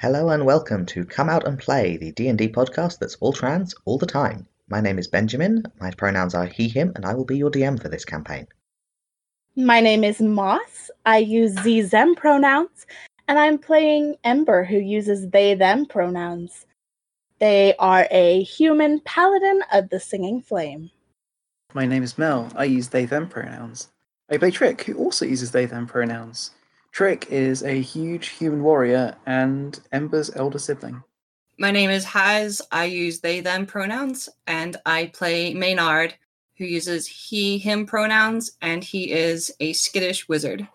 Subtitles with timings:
[0.00, 3.98] Hello and welcome to Come Out and Play, the D&D podcast that's all trans all
[3.98, 4.46] the time.
[4.68, 7.82] My name is Benjamin, my pronouns are he, him, and I will be your DM
[7.82, 8.46] for this campaign.
[9.56, 10.92] My name is Moss.
[11.04, 12.86] I use Z them pronouns,
[13.26, 16.66] and I'm playing Ember, who uses they them pronouns.
[17.40, 20.92] They are a human paladin of the Singing Flame.
[21.74, 22.52] My name is Mel.
[22.54, 23.88] I use they them pronouns.
[24.30, 26.52] I play Trick, who also uses they them pronouns.
[26.98, 31.00] Trick is a huge human warrior and Ember's elder sibling.
[31.56, 32.60] My name is Haz.
[32.72, 36.16] I use they them pronouns, and I play Maynard,
[36.56, 40.66] who uses he him pronouns, and he is a skittish wizard.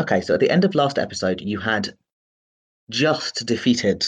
[0.00, 1.94] Okay, so at the end of last episode, you had
[2.88, 4.06] just defeated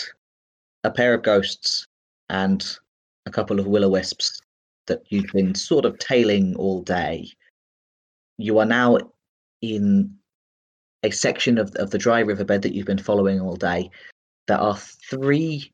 [0.82, 1.86] a pair of ghosts
[2.30, 2.78] and
[3.26, 4.40] a couple of will o wisps
[4.88, 7.28] that you've been sort of tailing all day.
[8.36, 8.98] You are now
[9.62, 10.14] in
[11.02, 13.90] a section of, of the dry riverbed that you've been following all day.
[14.46, 15.72] There are three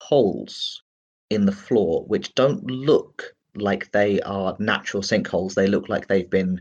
[0.00, 0.82] holes
[1.30, 5.54] in the floor which don't look like they are natural sinkholes.
[5.54, 6.60] They look like they've been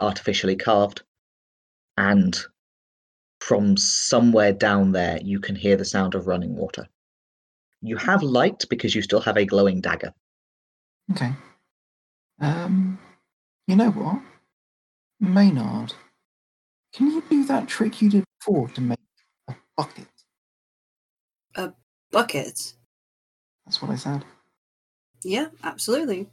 [0.00, 1.02] artificially carved.
[1.98, 2.38] And
[3.40, 6.86] from somewhere down there, you can hear the sound of running water.
[7.82, 10.12] You have light because you still have a glowing dagger.
[11.12, 11.32] Okay.
[12.40, 12.98] Um,
[13.66, 14.20] you know what?
[15.20, 15.94] Maynard,
[16.92, 18.98] can you do that trick you did before to make
[19.48, 20.08] a bucket?
[21.54, 21.72] A
[22.10, 22.74] bucket?
[23.64, 24.24] That's what I said.
[25.24, 26.28] Yeah, absolutely.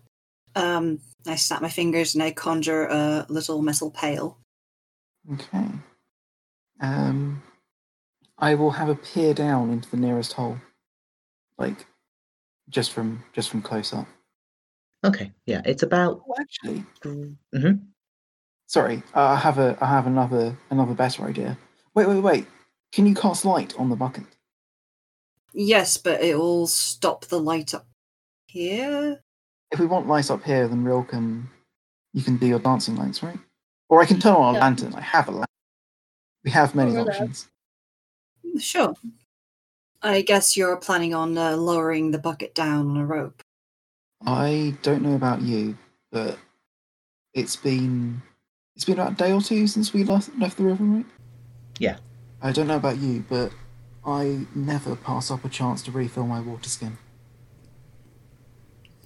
[0.55, 4.37] Um, I snap my fingers and I conjure a little metal pail.
[5.33, 5.67] Okay.
[6.81, 7.41] Um,
[8.37, 10.57] I will have a peer down into the nearest hole,
[11.57, 11.85] like
[12.69, 14.07] just from just from close up.
[15.03, 16.21] Okay, yeah, it's about.
[16.27, 16.83] Oh, actually,
[17.53, 17.71] hmm
[18.67, 21.57] sorry, I have a I have another another better idea.
[21.95, 22.47] Wait, wait, wait.
[22.91, 24.23] Can you cast light on the bucket?
[25.53, 27.87] Yes, but it will stop the light up
[28.47, 29.21] here.
[29.71, 31.49] If we want light up here, then Rill can
[32.13, 33.39] you can do your dancing lights, right?
[33.89, 34.63] Or I can turn on a Yeah.
[34.65, 34.93] lantern.
[34.95, 35.45] I have a lantern.
[36.43, 37.13] We have many Over there.
[37.13, 37.47] options.
[38.59, 38.93] Sure.
[40.01, 43.41] I guess you're planning on uh, lowering the bucket down on a rope.
[44.25, 45.77] I don't know about you,
[46.11, 46.37] but
[47.33, 48.21] it's been
[48.75, 51.05] it's been about a day or two since we last left the river, right?
[51.79, 51.97] Yeah.
[52.41, 53.51] I don't know about you, but
[54.05, 56.97] I never pass up a chance to refill my water skin.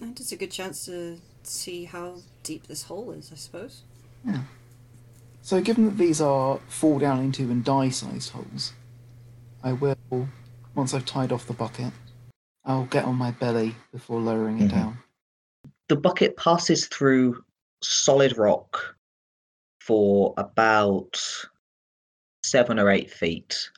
[0.01, 3.81] And it's a good chance to see how deep this hole is, I suppose.
[4.25, 4.41] Yeah.
[5.41, 8.73] So, given that these are fall down into and die sized holes,
[9.63, 9.97] I will,
[10.75, 11.93] once I've tied off the bucket,
[12.65, 14.71] I'll get on my belly before lowering it Mhm.
[14.71, 14.97] down.
[15.89, 17.43] The bucket passes through
[17.81, 18.95] solid rock
[19.79, 21.17] for about
[22.43, 23.69] seven or eight feet,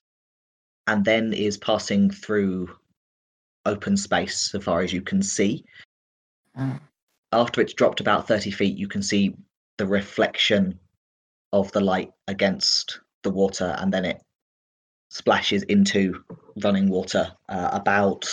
[0.87, 2.75] and then is passing through
[3.65, 5.63] open space so far as you can see.
[6.55, 6.79] Ah,
[7.31, 9.35] After it's dropped about 30 feet, you can see
[9.77, 10.79] the reflection
[11.53, 14.21] of the light against the water, and then it
[15.09, 16.23] splashes into
[16.63, 18.25] running water uh, about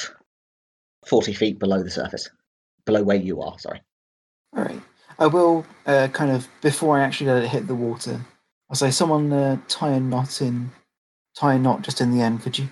[1.07, 2.31] 40 feet below the surface,
[2.87, 3.83] below where you are, sorry.
[4.57, 4.81] all right.
[5.19, 8.21] I will uh, kind of before I actually let it hit the water.
[8.71, 10.71] I'll say, someone uh, tie a knot in,
[11.37, 12.69] tie a knot just in the end, could you?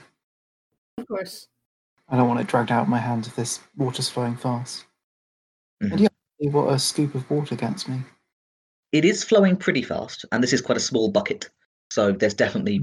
[0.98, 1.46] Of course.
[2.08, 4.84] I don't want it dragged out of my hands if this water's flowing fast.
[5.82, 5.92] Mhm.
[5.92, 6.08] And yeah,
[6.50, 8.00] what a scoop of water gets me.
[8.92, 11.50] it is flowing pretty fast and this is quite a small bucket
[11.90, 12.74] so there's definitely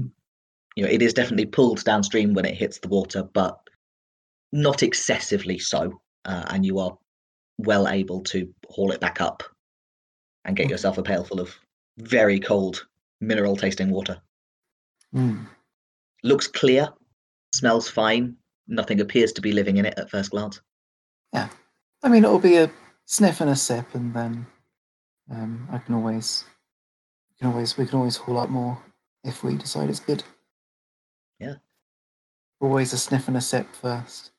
[0.76, 3.58] you know it is definitely pulled downstream when it hits the water but
[4.52, 6.98] not excessively so uh, and you are
[7.58, 9.42] well able to haul it back up
[10.44, 11.54] and get yourself a pail full of
[11.98, 12.86] very cold
[13.20, 14.20] mineral tasting water
[15.14, 15.46] Mm.
[16.22, 16.88] looks clear
[17.54, 18.34] smells fine
[18.66, 20.60] nothing appears to be living in it at first glance
[21.34, 21.48] Yeah.
[22.02, 22.70] I mean, it'll be a
[23.06, 24.44] sniff and a sip, and then
[25.30, 26.44] um, I can always,
[27.38, 28.76] can always, we can always haul up more
[29.22, 30.24] if we decide it's good.
[31.38, 31.54] Yeah.
[32.60, 34.32] Always a sniff and a sip first.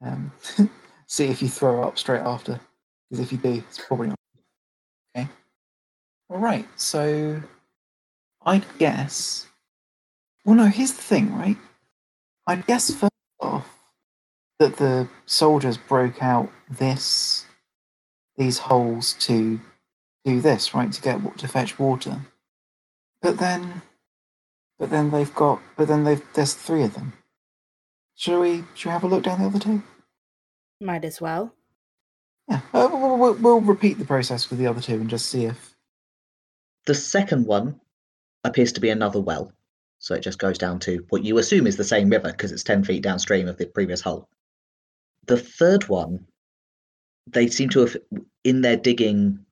[0.00, 0.30] Um,
[1.08, 2.60] see if you throw up straight after,
[3.10, 4.18] because if you do, it's probably not.
[5.16, 5.28] Okay.
[6.30, 6.68] All right.
[6.76, 7.42] So,
[8.46, 9.46] I'd guess.
[10.44, 10.66] Well, no.
[10.66, 11.56] Here's the thing, right?
[12.46, 13.68] I'd guess first off
[14.58, 17.44] that the soldiers broke out this
[18.36, 19.60] these holes to
[20.24, 22.20] do this right to get to fetch water
[23.20, 23.82] but then
[24.78, 27.12] but then they've got but then they've there's three of them
[28.14, 29.82] shall we shall we have a look down the other two
[30.80, 31.54] Might as well.
[32.48, 35.44] yeah uh, we'll, we'll, we'll repeat the process with the other two and just see
[35.44, 35.74] if
[36.86, 37.80] the second one
[38.44, 39.52] appears to be another well.
[39.98, 42.62] So it just goes down to what you assume is the same river because it's
[42.62, 44.28] 10 feet downstream of the previous hole.
[45.26, 46.24] The third one,
[47.26, 47.96] they seem to have,
[48.44, 49.44] in their digging,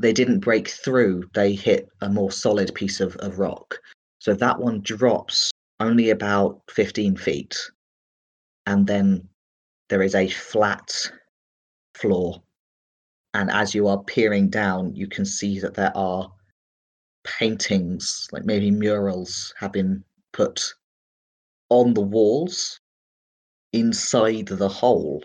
[0.00, 3.78] they didn't break through, they hit a more solid piece of, of rock.
[4.18, 7.56] So that one drops only about 15 feet.
[8.66, 9.28] And then
[9.90, 10.90] there is a flat
[11.94, 12.42] floor.
[13.34, 16.32] And as you are peering down, you can see that there are
[17.24, 20.02] paintings, like maybe murals, have been
[20.32, 20.74] put
[21.68, 22.80] on the walls
[23.72, 25.22] inside the hole,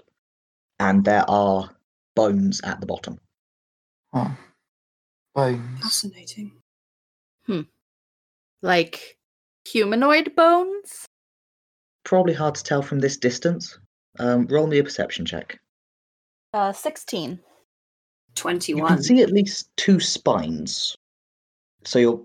[0.80, 1.70] and there are
[2.16, 3.20] bones at the bottom.
[4.14, 4.36] Oh.
[5.34, 5.82] Bones.
[5.82, 6.52] Fascinating.
[7.46, 7.62] Hmm.
[8.62, 9.18] Like
[9.68, 11.06] humanoid bones?
[12.04, 13.78] Probably hard to tell from this distance.
[14.20, 15.60] Um, roll me a perception check.
[16.54, 17.32] Uh, 16.
[17.32, 17.40] You
[18.36, 18.88] 21.
[18.88, 20.96] can see at least two spines.
[21.84, 22.22] So you're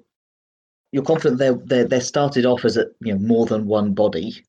[0.92, 4.44] you're confident they're they're, they're started off as a, you know more than one body.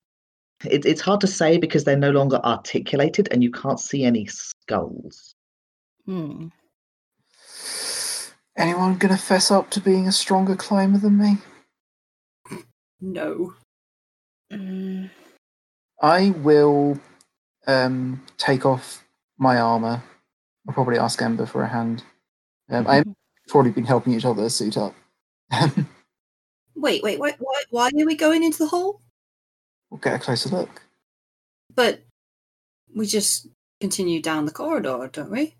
[0.66, 4.26] It, it's hard to say because they're no longer articulated and you can't see any
[4.28, 5.36] skulls.
[6.06, 6.48] Hmm.
[8.58, 11.38] Anyone gonna fess up to being a stronger climber than me?
[13.00, 13.54] No.
[14.52, 15.10] Mm,
[16.02, 17.00] I will
[17.68, 19.04] um, take off
[19.38, 20.04] my armor.
[20.68, 22.04] I'll probably ask Ember for a hand.
[22.70, 23.06] Um, I've
[23.48, 24.96] probably been helping each other suit up.
[26.74, 27.36] Wait, wait, wait.
[27.38, 29.02] Why, why are we going into the hole?
[29.92, 30.82] we'll get a closer look.
[31.76, 32.02] But
[32.96, 33.48] we just
[33.80, 35.56] continue down the corridor, don't we?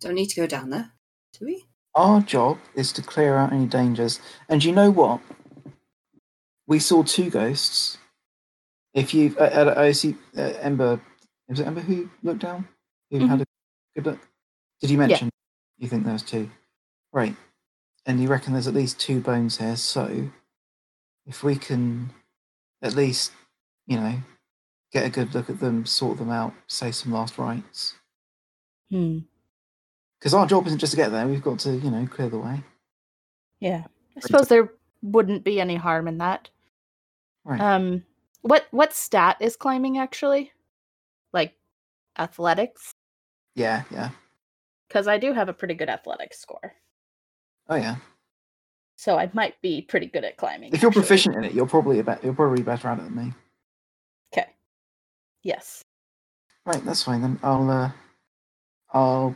[0.00, 0.90] Don't need to go down there,
[1.38, 1.64] do we?
[1.94, 4.20] Our job is to clear out any dangers.
[4.48, 5.20] And you know what?
[6.66, 7.98] We saw two ghosts.
[8.94, 11.00] If you, uh, uh, I see uh, Ember.
[11.48, 12.66] Was it Ember who looked down?
[13.10, 13.44] Who had a
[13.94, 14.20] good look?
[14.80, 15.30] Did you mention
[15.78, 16.48] you think there's two?
[17.12, 17.36] Right.
[18.06, 19.76] And you reckon there's at least two bones here.
[19.76, 20.30] So
[21.26, 22.10] if we can
[22.82, 23.32] at least,
[23.86, 24.14] you know,
[24.92, 27.94] get a good look at them, sort them out, say some last rites.
[28.90, 29.18] hmm.
[30.18, 31.28] Because our job isn't just to get there.
[31.28, 32.62] We've got to, you know, clear the way.
[33.60, 33.84] Yeah.
[34.16, 36.48] I suppose there wouldn't be any harm in that.
[37.44, 37.60] Right.
[37.60, 38.04] Um,
[38.44, 40.52] what what stat is climbing actually?
[41.32, 41.54] Like
[42.18, 42.92] athletics?
[43.56, 43.82] yeah.
[43.90, 44.10] Yeah.
[44.88, 46.74] Because I do have a pretty good athletics score,
[47.68, 47.96] Oh yeah.
[48.96, 50.72] so I might be pretty good at climbing.
[50.72, 51.02] If you're actually.
[51.02, 52.22] proficient in it, you're probably a bet.
[52.22, 53.32] You're probably better at it than me.
[54.32, 54.46] Okay.
[55.42, 55.82] Yes.
[56.66, 57.40] Right, that's fine then.
[57.42, 57.68] I'll.
[57.70, 57.90] uh
[58.92, 59.34] I'll.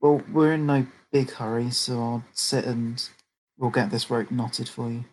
[0.00, 3.06] Well, we're in no big hurry, so I'll sit and
[3.58, 5.04] we'll get this rope knotted for you.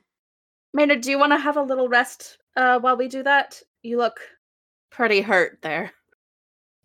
[0.73, 3.61] Maynard, do you want to have a little rest uh, while we do that?
[3.81, 4.19] You look
[4.89, 5.91] pretty hurt there.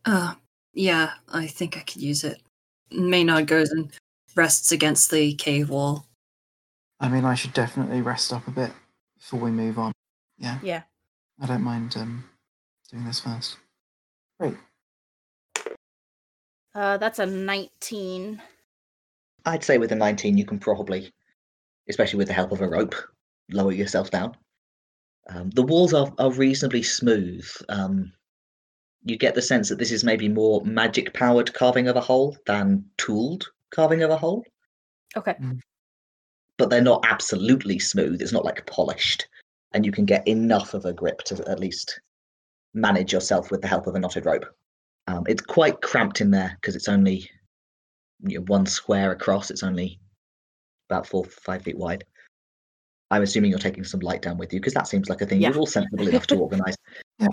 [0.04, 0.34] Uh,
[0.72, 2.40] yeah, I think I could use it.
[2.90, 3.92] Maynard goes and
[4.34, 6.06] rests against the cave wall.
[7.00, 8.72] I mean, I should definitely rest up a bit
[9.18, 9.92] before we move on.
[10.38, 10.82] Yeah, Yeah.
[11.40, 12.24] I don't mind um
[12.90, 13.58] doing this first.
[14.40, 14.56] Great.
[16.74, 18.40] Uh, that's a 19.
[19.44, 21.12] I'd say with a 19, you can probably,
[21.88, 22.94] especially with the help of a rope,
[23.50, 24.36] lower yourself down.
[25.28, 27.46] Um, the walls are, are reasonably smooth.
[27.69, 28.12] Um,
[29.04, 32.36] you get the sense that this is maybe more magic powered carving of a hole
[32.46, 34.44] than tooled carving of a hole,
[35.16, 35.37] Okay.
[36.56, 38.20] but they're not absolutely smooth.
[38.23, 39.28] It's not like polished,
[39.73, 42.00] and you can get enough of a grip to at least
[42.75, 44.47] manage yourself with the help of a knotted rope.
[45.06, 47.30] Um, it's quite cramped in there because it's only
[48.20, 49.50] you know, one square across.
[49.50, 50.00] It's only
[50.90, 52.04] about four, five feet wide.
[53.10, 55.40] I'm assuming you're taking some light down with you because that seems like a thing
[55.40, 55.48] Yeah.
[55.50, 56.76] you're all sensible enough to organise.
[57.18, 57.28] Yeah,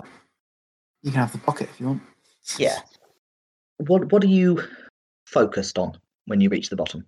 [1.02, 2.02] you can have the pocket if you want.
[2.58, 2.78] Yeah.
[3.78, 4.62] What What are you
[5.26, 7.06] focused on when you reach the bottom?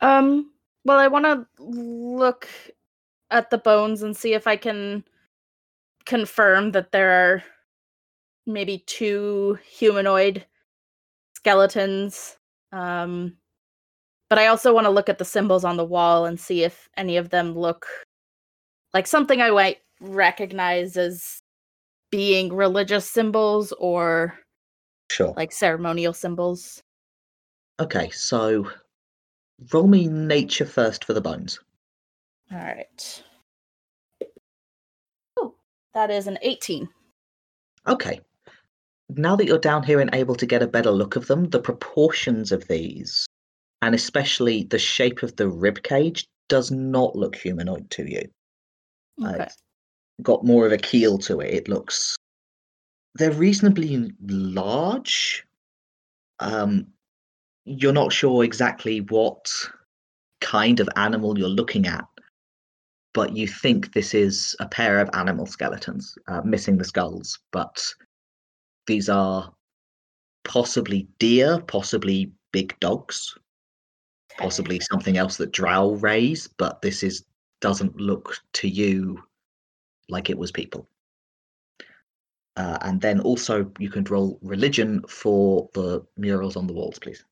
[0.00, 0.50] Um,
[0.84, 2.48] well, I want to look
[3.30, 5.04] at the bones and see if I can
[6.04, 7.44] confirm that there are
[8.46, 10.46] maybe two humanoid
[11.34, 12.36] skeletons.
[12.72, 13.36] Um,
[14.28, 16.88] but I also want to look at the symbols on the wall and see if
[16.96, 17.86] any of them look
[18.94, 21.40] like something I might recognize as
[22.10, 24.38] being religious symbols or
[25.10, 25.34] Sure.
[25.36, 26.82] like ceremonial symbols.
[27.78, 28.70] Okay, so
[29.72, 31.60] roll me nature first for the bones.
[32.52, 33.22] All right.
[35.36, 35.54] Oh,
[35.94, 36.88] that is an 18.
[37.86, 38.20] Okay.
[39.10, 41.60] Now that you're down here and able to get a better look of them, the
[41.60, 43.26] proportions of these,
[43.82, 48.22] and especially the shape of the rib cage, does not look humanoid to you.
[49.24, 49.44] Okay.
[49.44, 49.56] it's
[50.22, 51.52] got more of a keel to it.
[51.52, 52.16] It looks
[53.16, 55.44] they're reasonably large.
[56.40, 56.88] Um,
[57.64, 59.50] you're not sure exactly what
[60.40, 62.04] kind of animal you're looking at,
[63.14, 67.38] but you think this is a pair of animal skeletons, uh, missing the skulls.
[67.52, 67.82] But
[68.86, 69.52] these are
[70.44, 73.34] possibly deer, possibly big dogs,
[74.38, 76.46] possibly something else that drow raise.
[76.46, 77.24] But this is
[77.60, 79.22] doesn't look to you
[80.08, 80.88] like it was people.
[82.56, 87.24] Uh, and then also you can roll religion for the murals on the walls, please.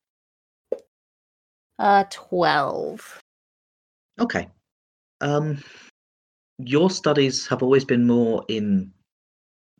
[1.79, 3.21] Uh, 12.
[4.19, 4.47] Okay.
[5.21, 5.63] Um,
[6.59, 8.91] your studies have always been more in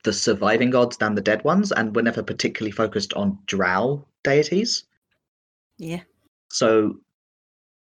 [0.03, 4.83] the surviving gods than the dead ones, and were never particularly focused on drow deities.
[5.77, 6.01] Yeah.
[6.51, 6.99] So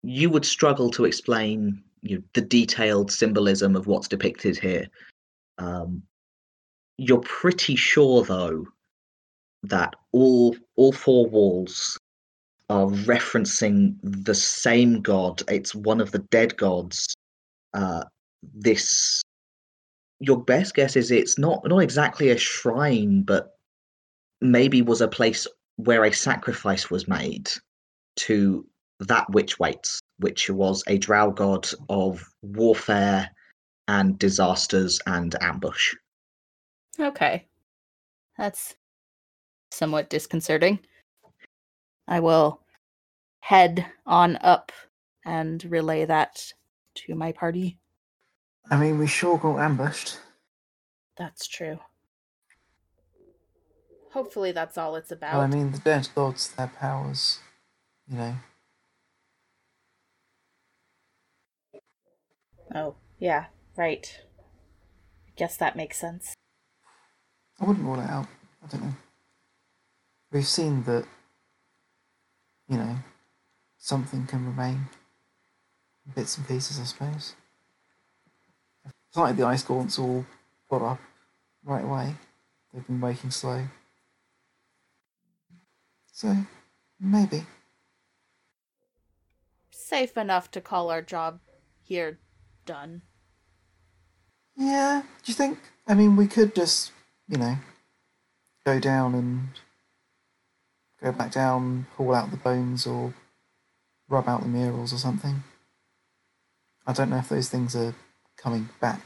[0.07, 4.87] you would struggle to explain you know, the detailed symbolism of what's depicted here.
[5.57, 6.01] Um,
[6.97, 8.65] you're pretty sure, though,
[9.63, 11.99] that all all four walls
[12.69, 15.41] are referencing the same god.
[15.49, 17.13] It's one of the dead gods.
[17.73, 18.05] Uh,
[18.53, 19.21] this,
[20.21, 23.57] your best guess is it's not not exactly a shrine, but
[24.39, 25.45] maybe was a place
[25.75, 27.49] where a sacrifice was made
[28.15, 28.65] to
[28.99, 33.29] that which waits, which was a drow god of warfare
[33.87, 35.93] and disasters and ambush.
[36.99, 37.47] Okay.
[38.37, 38.75] That's
[39.71, 40.79] somewhat disconcerting.
[42.07, 42.61] I will
[43.39, 44.71] head on up
[45.25, 46.53] and relay that
[46.95, 47.77] to my party.
[48.69, 50.19] I mean, we sure got ambushed.
[51.17, 51.79] That's true.
[54.11, 55.33] Hopefully, that's all it's about.
[55.33, 57.39] Well, I mean, the dead gods, their powers,
[58.07, 58.35] you know.
[62.73, 63.45] Oh, yeah,
[63.75, 64.21] right.
[65.27, 66.33] I guess that makes sense.
[67.59, 68.27] I wouldn't rule it out.
[68.63, 68.93] I don't know.
[70.31, 71.05] We've seen that,
[72.69, 72.97] you know,
[73.77, 74.87] something can remain
[76.15, 77.35] bits and pieces, I suppose.
[78.85, 80.25] It's not like the ice gaunts all
[80.69, 80.99] got up
[81.63, 82.15] right away.
[82.73, 83.63] They've been waking slow.
[86.11, 86.35] So,
[86.99, 87.45] maybe.
[89.71, 91.39] Safe enough to call our job
[91.81, 92.19] here
[92.67, 93.01] done.
[94.55, 95.57] Yeah, do you think?
[95.87, 96.91] I mean, we could just,
[97.27, 97.55] you know,
[98.65, 99.49] go down and
[101.01, 103.13] go back down, haul out the bones, or
[104.09, 105.43] rub out the murals or something.
[106.85, 107.95] I don't know if those things are
[108.37, 109.01] coming back.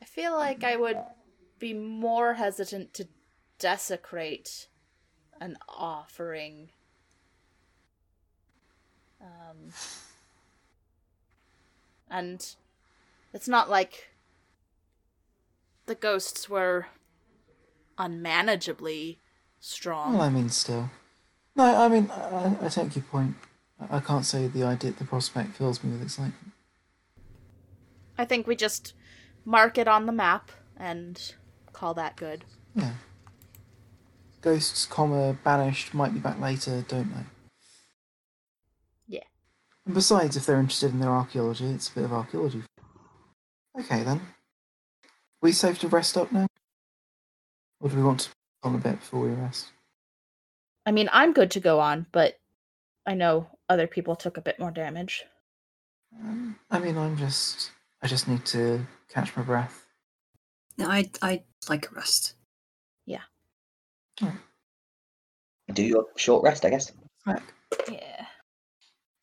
[0.00, 0.98] I feel like I would
[1.58, 3.08] be more hesitant to
[3.58, 4.68] desecrate
[5.40, 6.70] an offering.
[9.20, 9.72] Um,
[12.10, 12.46] and
[13.32, 14.10] it's not like
[15.86, 16.86] the ghosts were
[17.98, 19.20] unmanageably
[19.60, 20.14] strong.
[20.14, 20.90] Well, I mean, still.
[21.54, 23.34] No, I mean, I, I take your point.
[23.80, 26.52] I, I can't say the idea, the prospect fills me with excitement.
[28.18, 28.94] I think we just
[29.44, 31.34] mark it on the map and
[31.72, 32.44] call that good.
[32.74, 32.92] Yeah.
[34.42, 37.24] Ghosts, comma, banished, might be back later, don't know.
[39.86, 39.90] Yeah.
[39.90, 42.62] And besides, if they're interested in their archaeology, it's a bit of archaeology.
[43.80, 44.20] Okay then.
[45.40, 46.46] We safe to rest up now?
[47.80, 48.30] Or do we want to
[48.62, 49.66] on a bit before we rest?
[50.86, 52.38] I mean, I'm good to go on, but
[53.06, 55.24] I know other people took a bit more damage.
[56.20, 57.70] Um, I mean, I'm just.
[58.02, 59.86] I just need to catch my breath.
[60.78, 62.34] No, I I like a rest.
[63.04, 63.22] Yeah.
[65.72, 66.92] Do your short rest, I guess.
[67.24, 67.42] Back.
[67.90, 68.15] Yeah.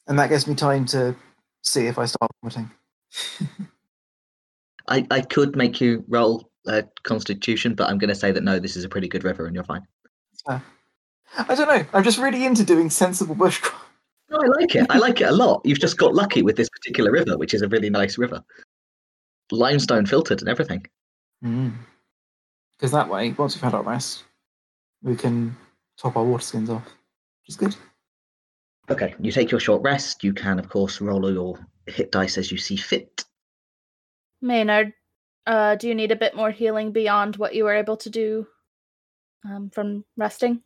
[0.07, 1.15] And that gives me time to
[1.61, 2.71] see if I start vomiting.
[4.87, 8.59] I, I could make you roll a constitution, but I'm going to say that no,
[8.59, 9.85] this is a pretty good river and you're fine.
[10.45, 10.59] Uh,
[11.37, 11.85] I don't know.
[11.93, 13.79] I'm just really into doing sensible bushcraft.
[14.29, 14.87] No, I like it.
[14.89, 15.61] I like it a lot.
[15.63, 18.43] You've just got lucky with this particular river, which is a really nice river.
[19.51, 20.85] Limestone filtered and everything.
[21.41, 21.69] Hmm.
[22.71, 24.23] Because that way, once we've had our rest,
[25.03, 25.55] we can
[25.97, 27.75] top our water skins off, which is good.
[28.89, 30.23] Okay, you take your short rest.
[30.23, 33.23] You can, of course, roll your hit dice as you see fit.
[34.41, 34.93] Maynard,
[35.47, 38.47] uh, do you need a bit more healing beyond what you were able to do
[39.45, 40.61] um, from resting?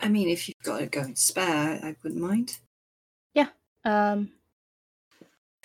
[0.00, 2.58] I mean, if you've got it going spare, I wouldn't mind.
[3.34, 3.48] Yeah.
[3.84, 4.30] Um,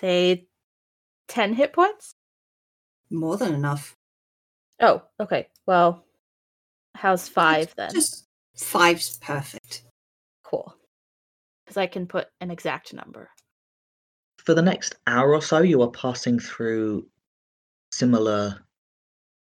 [0.00, 0.46] say
[1.28, 2.14] 10 hit points?
[3.10, 3.96] More than enough.
[4.80, 5.48] Oh, okay.
[5.64, 6.04] Well,
[6.94, 7.90] how's five then?
[7.92, 9.84] Just five's perfect.
[10.42, 10.75] Cool.
[11.66, 13.28] Because I can put an exact number.
[14.38, 17.06] For the next hour or so, you are passing through
[17.90, 18.64] similar,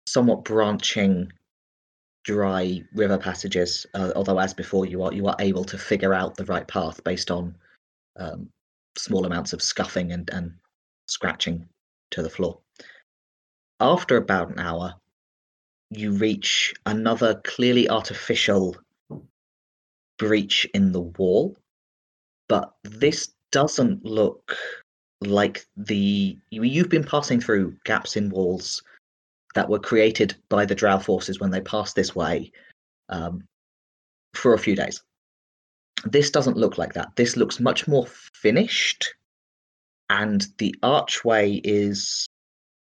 [0.06, 1.32] somewhat branching
[2.24, 3.86] dry river passages.
[3.94, 7.02] Uh, although, as before, you are you are able to figure out the right path
[7.04, 7.56] based on
[8.16, 8.50] um,
[8.98, 10.52] small amounts of scuffing and, and
[11.06, 11.66] scratching
[12.10, 12.60] to the floor.
[13.80, 14.94] After about an hour,
[15.90, 18.76] you reach another clearly artificial
[20.18, 21.56] breach in the wall,
[22.50, 24.56] but this doesn't look
[25.20, 28.82] like the you- you've been passing through gaps in walls
[29.54, 32.50] that were created by the drow forces when they passed this way
[33.08, 33.46] um,
[34.34, 35.00] for a few days.
[36.04, 37.14] This doesn't look like that.
[37.14, 39.14] This looks much more finished
[40.08, 42.26] and the archway is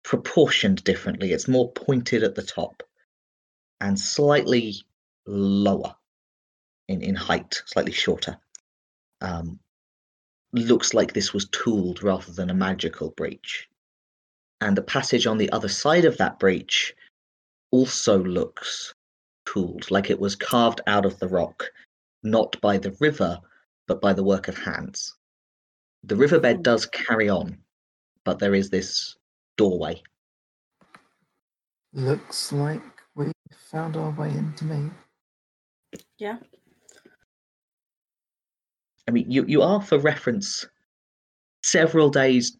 [0.03, 1.33] proportioned differently.
[1.33, 2.83] It's more pointed at the top
[3.83, 4.83] and slightly
[5.27, 5.95] lower
[6.89, 8.39] in, in height slightly shorter
[9.21, 9.59] um,
[10.53, 13.69] looks like this was tooled rather than a magical breach.
[14.61, 16.95] And the passage on the other side of that breach
[17.71, 18.95] also looks
[19.47, 21.65] tooled, like it was carved out of the rock,
[22.23, 23.39] not by the river,
[23.87, 25.15] but by the work of hands.
[26.05, 27.59] The riverbed does carry on,
[28.25, 29.17] but there is this
[29.57, 30.03] doorway.
[31.93, 32.83] Looks like
[33.15, 34.91] we found our way into me.
[36.19, 36.39] Yeah.
[39.09, 40.67] I mean, you, you are, for reference,
[41.63, 42.57] several days.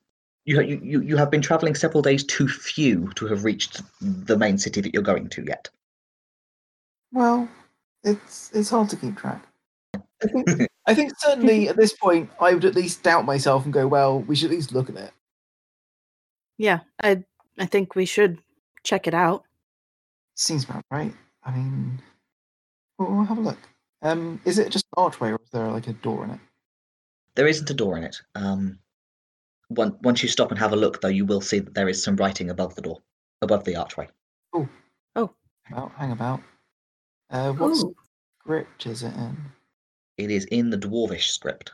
[0.47, 4.39] You, you, you you have been traveling several days too few to have reached the
[4.39, 5.69] main city that you're going to yet.
[7.13, 7.47] Well,
[8.03, 9.47] it's it's hard to keep track.
[9.95, 13.75] I think I think certainly at this point I would at least doubt myself and
[13.75, 15.13] go, well, we should at least look at it.
[16.57, 16.81] Yeah.
[17.03, 17.25] I
[17.59, 18.39] I think we should
[18.85, 19.45] check it out.
[20.35, 21.13] Seems about right.
[21.45, 22.01] I mean,
[22.99, 23.59] we'll, we'll have a look.
[24.03, 26.41] Um, is it just an archway, or is there like a door in it?
[27.35, 28.21] There isn't a door in it.
[28.35, 28.79] Um,
[29.71, 32.03] once once you stop and have a look, though, you will see that there is
[32.03, 32.99] some writing above the door,
[33.43, 34.09] above the archway.
[34.53, 34.69] Oh,
[35.17, 35.31] oh,
[35.65, 36.41] hang about, hang about.
[37.31, 37.95] Uh, what Ooh.
[38.41, 39.37] script is it in?
[40.17, 41.73] It is in the dwarvish script.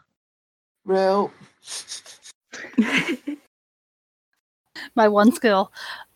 [0.84, 1.32] Well,
[4.94, 5.72] My one skill.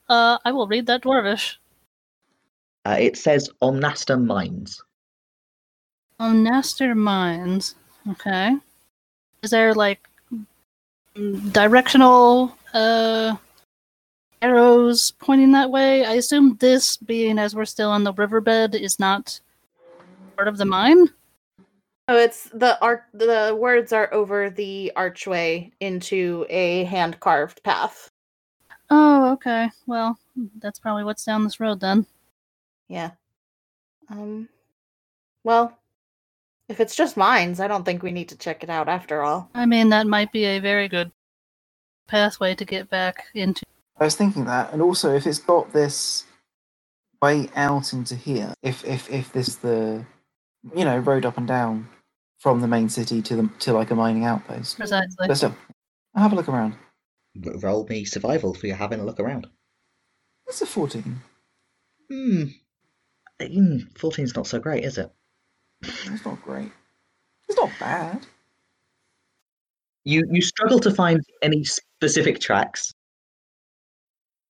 [0.08, 1.56] Uh, I will read that dwarvish.
[2.84, 4.82] Uh, it says Omnaster Mines.
[6.20, 7.74] Omnaster Mines.
[8.10, 8.56] Okay.
[9.42, 10.00] Is there like
[11.52, 13.36] directional uh
[14.42, 16.04] arrows pointing that way?
[16.04, 19.40] I assume this being as we're still on the riverbed is not
[20.36, 21.08] part of the mine?
[22.10, 23.04] Oh, it's the art.
[23.12, 28.08] The words are over the archway into a hand carved path.
[28.88, 29.68] Oh, okay.
[29.86, 30.18] Well,
[30.58, 32.06] that's probably what's down this road then.
[32.88, 33.10] Yeah.
[34.08, 34.48] Um.
[35.44, 35.76] Well,
[36.68, 39.50] if it's just mines, I don't think we need to check it out after all.
[39.54, 41.10] I mean, that might be a very good
[42.06, 43.64] pathway to get back into.
[43.98, 46.24] I was thinking that, and also if it's got this
[47.20, 50.04] way out into here, if if if this the
[50.74, 51.88] you know road up and down
[52.38, 54.76] from the main city to the to like a mining outpost.
[54.76, 55.26] Precisely.
[55.26, 55.56] But still,
[56.14, 56.74] I'll have a look around.
[57.36, 59.46] Roll me survival for you having a look around.
[60.46, 61.20] It's a fourteen.
[62.10, 62.44] Hmm.
[63.40, 65.12] Mm, 14's not so great, is it?
[65.82, 66.72] It's not great.
[67.48, 68.26] It's not bad.
[70.04, 72.92] You you struggle to find any specific tracks.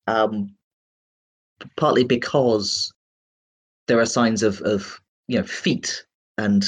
[0.06, 0.54] Um,
[1.76, 2.92] partly because
[3.86, 6.04] there are signs of of you know feet
[6.38, 6.64] and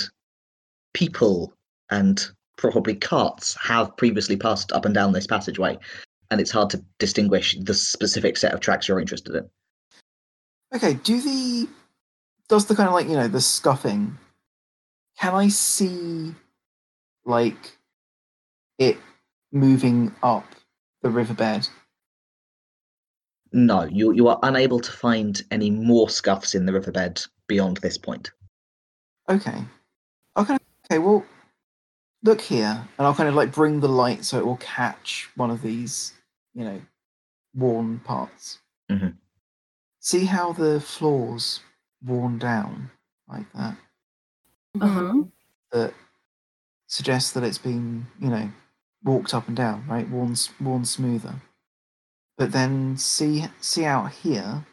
[0.92, 1.54] people
[1.90, 5.78] and probably carts have previously passed up and down this passageway,
[6.30, 9.48] and it's hard to distinguish the specific set of tracks you're interested in.
[10.74, 11.68] Okay, do the
[12.48, 14.18] does the kind of like you know the scuffing?
[15.20, 16.34] Can I see
[17.26, 17.76] like
[18.78, 18.96] it
[19.52, 20.46] moving up
[21.02, 21.68] the riverbed?
[23.52, 27.98] No, you you are unable to find any more scuffs in the riverbed beyond this
[27.98, 28.30] point.
[29.28, 29.62] Okay.
[30.38, 30.56] Okay.
[30.86, 30.98] Okay.
[30.98, 31.26] Well,
[32.22, 35.50] look here, and I'll kind of like bring the light so it will catch one
[35.50, 36.14] of these,
[36.54, 36.80] you know,
[37.54, 38.60] worn parts.
[38.90, 39.18] Mhm.
[39.98, 41.60] See how the floors
[42.02, 42.90] worn down
[43.28, 43.76] like that.
[44.76, 45.30] Mhm.
[45.72, 45.94] That
[46.86, 48.50] suggests that it's been, you know,
[49.04, 50.08] walked up and down, right?
[50.08, 51.40] Worn, worn smoother.
[52.36, 54.66] But then see, see out here.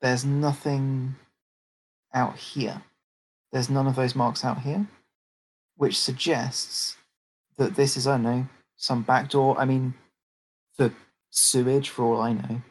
[0.00, 1.16] There's nothing
[2.14, 2.82] out here.
[3.52, 4.88] There's none of those marks out here,
[5.76, 6.96] which suggests
[7.56, 8.46] that this is, I don't know,
[8.76, 9.58] some back door.
[9.58, 9.94] I mean,
[10.76, 10.92] for
[11.30, 12.62] sewage, for all I know.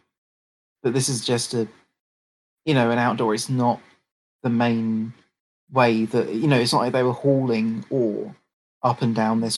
[0.82, 1.68] But this is just a,
[2.66, 3.34] you know, an outdoor.
[3.34, 3.80] It's not
[4.42, 5.14] the main
[5.72, 8.36] way that, you know, it's not like they were hauling ore
[8.84, 9.58] up and down this.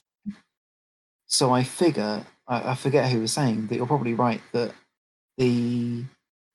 [1.28, 4.74] So I figure, I, I forget who was saying that you're probably right that
[5.38, 6.04] the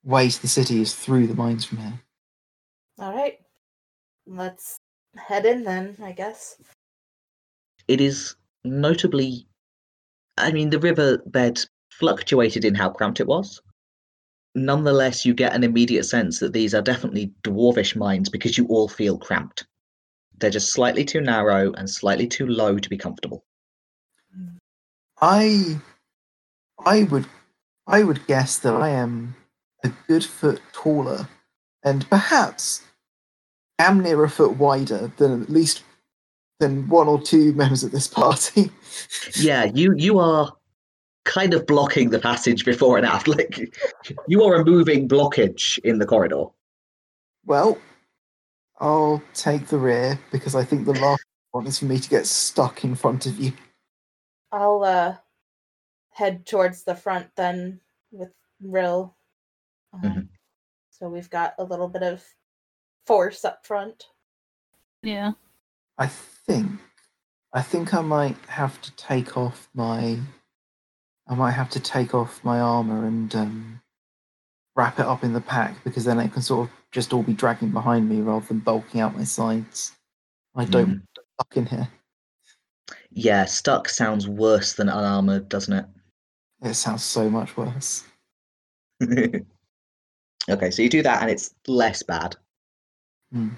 [0.05, 2.01] way to the city is through the mines from here.
[2.99, 3.39] All right.
[4.27, 4.77] Let's
[5.17, 6.57] head in then, I guess.
[7.89, 9.47] It is notably,
[10.37, 13.61] I mean, the riverbed fluctuated in how cramped it was.
[14.57, 18.89] Nonetheless, you get an immediate sense that these are definitely dwarvish minds because you all
[18.89, 19.67] feel cramped.
[20.39, 23.45] They're just slightly too narrow and slightly too low to be comfortable.
[25.21, 25.79] I
[26.87, 27.27] I would
[27.87, 29.37] I would guess that I am
[29.85, 31.29] a good foot taller
[31.85, 32.83] and perhaps
[33.79, 35.83] am near a foot wider than at least
[36.61, 38.71] than one or two members of this party.
[39.39, 40.51] Yeah, you you are
[41.27, 43.33] kind of blocking the passage before and after.
[43.37, 43.75] Like
[44.27, 46.47] you are a moving blockage in the corridor.
[47.45, 47.77] well,
[48.79, 52.27] I'll take the rear because I think the last one is for me to get
[52.27, 53.53] stuck in front of you.
[54.53, 55.17] I'll uh
[56.11, 59.15] head towards the front then with Rill.
[59.93, 60.29] Um, Mhm.
[60.91, 62.25] So we've got a little bit of
[63.07, 64.05] force up front.
[65.03, 65.33] Yeah.
[65.99, 66.71] I think
[67.53, 70.19] I think I might have to take off my
[71.29, 73.81] I might have to take off my armor and um,
[74.77, 77.33] wrap it up in the pack because then it can sort of just all be
[77.35, 79.93] dragging behind me rather than bulking out my sides.
[80.55, 80.89] I don't Mm.
[80.89, 81.89] want to stuck in here.
[83.11, 85.87] Yeah, stuck sounds worse than unarmored, doesn't It
[86.63, 88.05] It sounds so much worse.
[89.03, 92.37] okay, so you do that and it's less bad.
[93.33, 93.51] Hmm.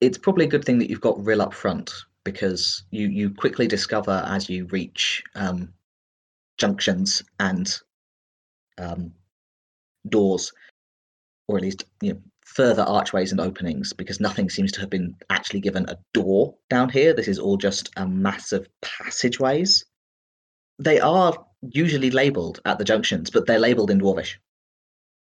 [0.00, 1.92] It's probably a good thing that you've got Rill up front
[2.24, 5.72] because you, you quickly discover as you reach um,
[6.58, 7.78] junctions and
[8.78, 9.12] um,
[10.08, 10.52] doors,
[11.48, 15.14] or at least you know, further archways and openings, because nothing seems to have been
[15.30, 17.12] actually given a door down here.
[17.14, 19.84] This is all just a mass of passageways.
[20.78, 21.34] They are
[21.70, 24.36] usually labeled at the junctions, but they're labeled in Dwarvish.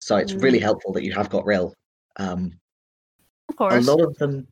[0.00, 0.62] So it's really Mm.
[0.62, 1.74] helpful that you have got Rill.
[2.16, 2.58] Um,
[3.58, 4.46] Of a lot of them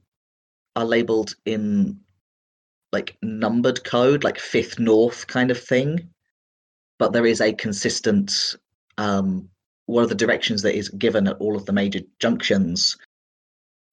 [0.76, 2.00] are labeled in
[2.92, 6.12] like numbered code, like fifth north kind of thing.
[6.98, 8.56] But there is a consistent
[8.98, 9.48] um
[9.86, 12.96] one of the directions that is given at all of the major junctions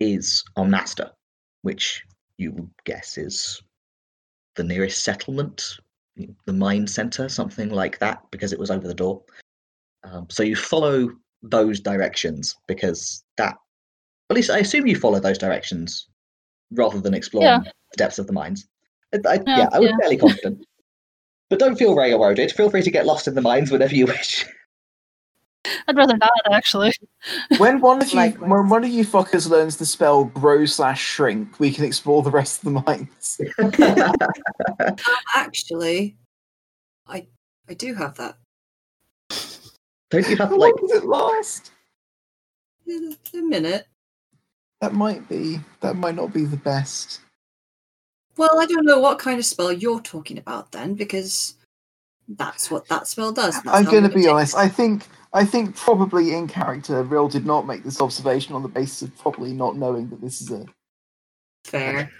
[0.02, 1.12] is Omnasta,
[1.62, 2.04] which
[2.38, 3.62] you would guess is
[4.56, 5.78] the nearest settlement,
[6.46, 9.22] the mine center, something like that, because it was over the door.
[10.04, 11.10] Um, so you follow
[11.44, 13.56] those directions because that
[14.30, 16.10] at least I assume you follow those directions
[16.72, 17.60] rather than exploring Yeah.
[17.92, 18.68] the depths of the mines.
[19.14, 19.98] I, I, Yeah, yeah, I was yeah.
[20.02, 20.66] fairly confident.
[21.50, 22.52] but don't feel railroaded.
[22.52, 24.46] Feel free to get lost in the mines whenever you wish.
[25.88, 26.94] I'd rather not, actually.
[27.58, 28.50] When one of you Likewise.
[28.50, 32.30] when one of you fuckers learns the spell grow slash shrink, we can explore the
[32.32, 33.42] rest of the mines.
[34.78, 34.96] Um,
[35.36, 36.16] actually,
[37.08, 37.26] I
[37.70, 38.38] I do have that.
[40.12, 41.72] don't you have How like long does it last?
[42.88, 43.88] In a minute.
[44.82, 47.22] That might be that might not be the best.
[48.38, 51.56] Well, I don't know what kind of spell you're talking about then, because
[52.28, 53.62] that's what that spell does.
[53.62, 54.56] that's I'm going to be take honest.
[54.56, 58.70] I think I think probably in character, Rill did not make this observation on the
[58.70, 60.66] basis of probably not knowing that this is a.
[61.66, 62.12] Fair.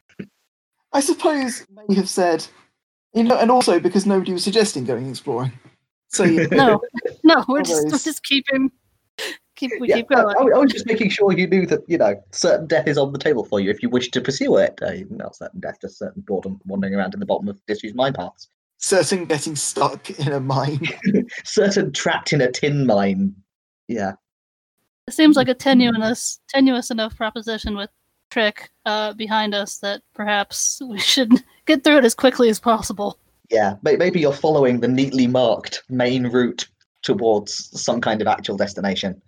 [0.92, 2.46] I suppose may have said,
[3.14, 5.52] you know, and also because nobody was suggesting going exploring.
[6.10, 6.82] So yeah, No,
[7.24, 8.72] no, we're just we're just keeping
[9.56, 10.36] keep we Yeah, keep I, going.
[10.54, 13.20] I was just making sure you knew that you know certain death is on the
[13.20, 14.80] table for you if you wish to pursue it.
[14.82, 18.14] Uh, not certain death, just certain boredom wandering around in the bottom of disused mine
[18.14, 18.50] paths.
[18.78, 20.82] certain getting stuck in a mine.
[21.44, 23.34] Certain trapped in a tin mine.
[23.88, 24.14] Yeah,
[25.08, 27.90] It seems like a tenuous tenuous enough proposition with
[28.32, 31.32] trick uh, behind us that perhaps we should
[31.66, 33.18] get through it as quickly as possible.
[33.50, 33.76] yeah.
[33.84, 36.68] Maybe you're following the neatly marked main route
[37.04, 39.22] towards some kind of actual destination.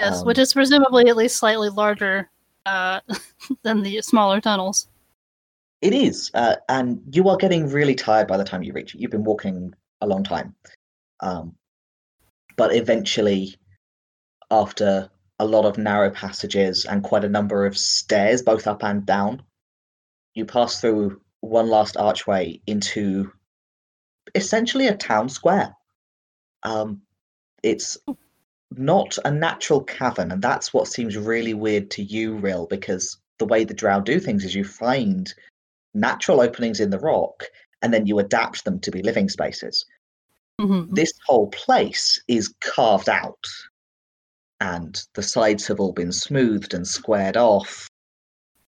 [0.00, 2.30] Yes, Um, which is presumably at least slightly larger
[2.66, 3.00] uh,
[3.62, 4.88] than the smaller tunnels.
[5.80, 9.00] It is, uh, and you are getting really tired by the time you reach it.
[9.00, 10.54] You've been walking a long time,
[11.20, 11.56] um,
[12.56, 13.56] but eventually,
[14.50, 19.04] after a lot of narrow passages and quite a number of stairs, both up and
[19.04, 19.42] down,
[20.34, 23.32] you pass through one last archway into
[24.36, 25.74] essentially a town square.
[26.62, 27.02] Um,
[27.64, 27.98] it's
[28.76, 33.46] not a natural cavern, and that's what seems really weird to you, Rill, because the
[33.46, 35.32] way the Drow do things is you find
[35.94, 37.44] natural openings in the rock
[37.82, 39.84] and then you adapt them to be living spaces.
[40.60, 40.94] Mhm.
[40.94, 43.44] This whole place is carved out
[44.60, 47.88] and the sides have all been smoothed and squared off.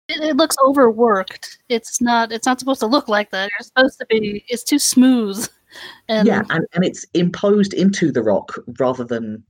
[0.08, 1.58] It, it looks overworked.
[1.68, 2.32] It's not.
[2.32, 3.50] It's not supposed to look like that.
[3.58, 4.44] It's supposed to be.
[4.48, 5.48] It's too smooth.
[6.08, 9.42] And yeah, and, and it's imposed into the rock rather than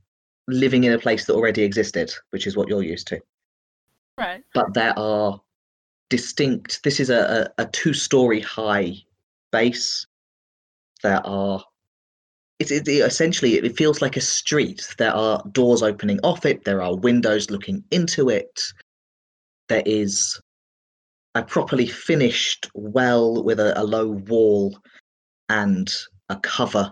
[0.48, 3.20] living in a place that already existed, which is what you're used to.
[4.18, 4.42] Right.
[4.54, 5.38] but there are
[6.08, 6.82] distinct.
[6.84, 8.94] This is a, a, a two-story high
[9.52, 10.06] base.
[11.02, 11.62] There are.
[12.58, 14.94] It's it, it- essentially it feels like a street.
[14.96, 16.64] There are doors opening off it.
[16.64, 18.58] There are windows looking into it.
[19.68, 20.40] There is
[21.34, 24.78] a properly finished well with a, a low wall
[25.50, 25.92] and
[26.30, 26.90] a cover,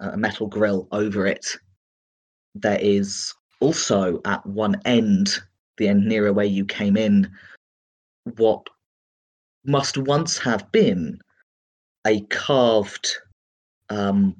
[0.00, 1.46] a metal grill over it.
[2.54, 5.38] There is also at one end,
[5.76, 7.30] the end nearer where you came in,
[8.36, 8.68] what
[9.64, 11.20] must once have been
[12.06, 13.16] a carved
[13.90, 14.36] um,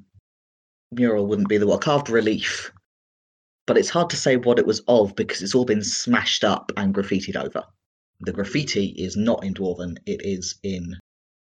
[0.91, 2.71] mural, wouldn't be the word, carved relief.
[3.67, 6.71] But it's hard to say what it was of because it's all been smashed up
[6.75, 7.63] and graffitied over.
[8.21, 10.97] The graffiti is not in Dwarven, it is in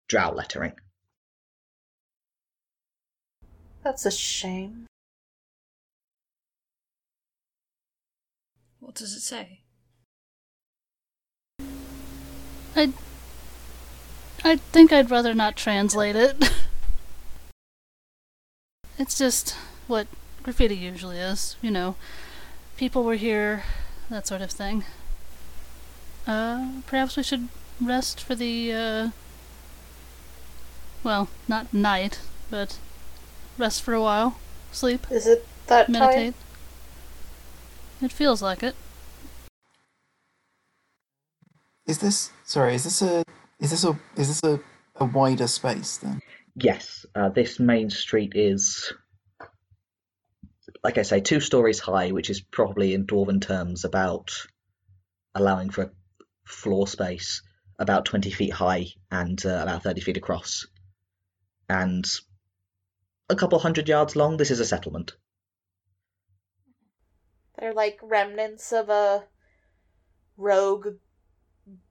[0.08, 0.74] drow lettering.
[3.82, 4.86] That's a shame.
[8.90, 9.60] What does it say?
[12.74, 12.92] I
[14.42, 16.50] I think I'd rather not translate it.
[18.98, 19.52] it's just
[19.86, 20.08] what
[20.42, 21.94] graffiti usually is, you know.
[22.76, 23.62] People were here,
[24.08, 24.82] that sort of thing.
[26.26, 27.46] Uh, perhaps we should
[27.80, 29.08] rest for the, uh.
[31.04, 32.18] Well, not night,
[32.50, 32.76] but
[33.56, 34.38] rest for a while.
[34.72, 36.34] Sleep, Is it that meditate.
[38.02, 38.74] It feels like it.
[41.86, 42.74] Is this sorry?
[42.74, 43.24] Is this a
[43.58, 44.60] is this a is this a,
[44.96, 46.20] a wider space then?
[46.54, 48.92] Yes, uh, this main street is,
[50.82, 54.32] like I say, two stories high, which is probably in Dwarven terms about
[55.34, 55.92] allowing for
[56.44, 57.42] floor space
[57.78, 60.66] about 20 feet high and uh, about 30 feet across.
[61.68, 62.04] And
[63.30, 65.14] a couple hundred yards long, this is a settlement.
[67.60, 69.24] They're like remnants of a
[70.38, 70.96] rogue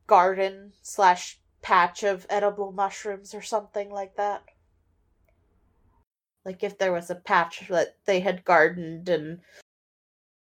[0.08, 4.44] garden slash patch of edible mushrooms or something like that.
[6.44, 9.42] Like if there was a patch that they had gardened and,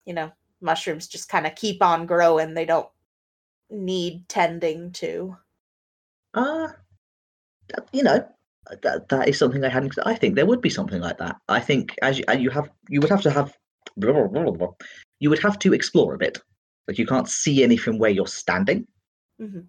[0.05, 2.89] you know, mushrooms just kind of keep on growing, they don't
[3.71, 5.35] need tending to.
[6.35, 6.69] Uh,
[7.93, 8.29] you know,
[8.83, 9.95] that, that is something I hadn't.
[10.05, 11.37] I think there would be something like that.
[11.49, 13.57] I think as you, you have, you would have to have,
[13.97, 14.69] blah, blah, blah,
[15.21, 16.39] you would have to explore a bit.
[16.89, 18.87] Like you can't see any from where you're standing,
[19.41, 19.61] hmm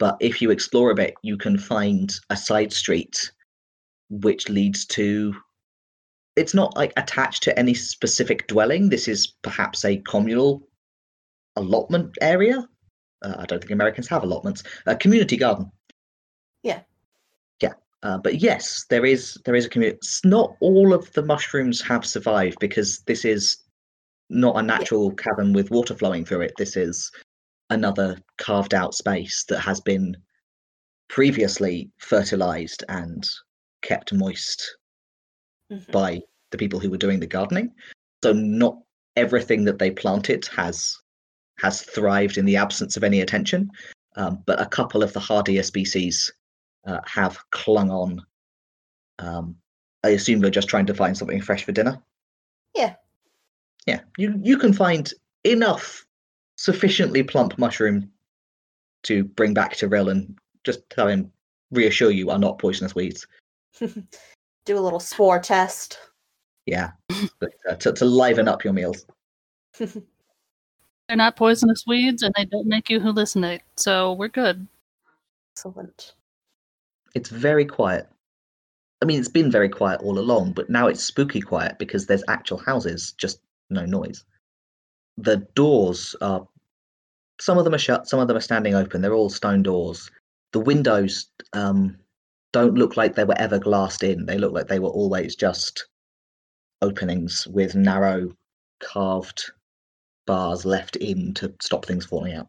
[0.00, 3.30] but if you explore a bit, you can find a side street
[4.08, 5.36] which leads to.
[6.36, 8.88] It's not like attached to any specific dwelling.
[8.88, 10.66] This is perhaps a communal
[11.56, 12.66] allotment area.
[13.22, 14.62] Uh, I don't think Americans have allotments.
[14.86, 15.70] A community garden.
[16.62, 16.80] Yeah.
[17.60, 17.74] Yeah.
[18.02, 19.98] Uh, but yes, there is there is a community.
[20.24, 23.58] Not all of the mushrooms have survived because this is
[24.30, 26.52] not a natural cavern with water flowing through it.
[26.56, 27.10] This is
[27.68, 30.16] another carved out space that has been
[31.08, 33.28] previously fertilized and
[33.82, 34.76] kept moist
[35.70, 35.90] Mhm.
[35.90, 37.74] by the people who were doing the gardening.
[38.22, 38.78] So not
[39.16, 40.96] everything that they planted has
[41.58, 43.70] has thrived in the absence of any attention,
[44.16, 46.32] um, but a couple of the hardier species
[46.86, 48.24] uh, have clung on.
[49.18, 49.56] Um,
[50.02, 52.02] I assume they're just trying to find something fresh for dinner.
[52.74, 52.96] Yeah.
[53.86, 55.12] Yeah, you you can find
[55.44, 56.04] enough
[56.56, 58.10] sufficiently plump mushroom
[59.04, 61.32] to bring back to Rill and just have him
[61.70, 63.26] reassure you are not poisonous weeds.
[63.78, 65.98] Do a little spore test.
[66.66, 66.90] Yeah,
[67.38, 69.06] but, uh, to, to liven up your meals.
[69.78, 74.66] They're not poisonous weeds and they don't make you hallucinate, so we're good.
[75.52, 76.14] Excellent.
[77.14, 78.08] It's very quiet.
[79.02, 82.22] I mean, it's been very quiet all along, but now it's spooky quiet because there's
[82.28, 83.40] actual houses, just
[83.70, 84.24] no noise.
[85.16, 86.46] The doors are,
[87.40, 89.00] some of them are shut, some of them are standing open.
[89.00, 90.10] They're all stone doors.
[90.52, 91.98] The windows um,
[92.52, 94.26] don't look like they were ever glassed in.
[94.26, 95.86] They look like they were always just
[96.82, 98.30] openings with narrow,
[98.80, 99.52] carved
[100.26, 102.48] bars left in to stop things falling out.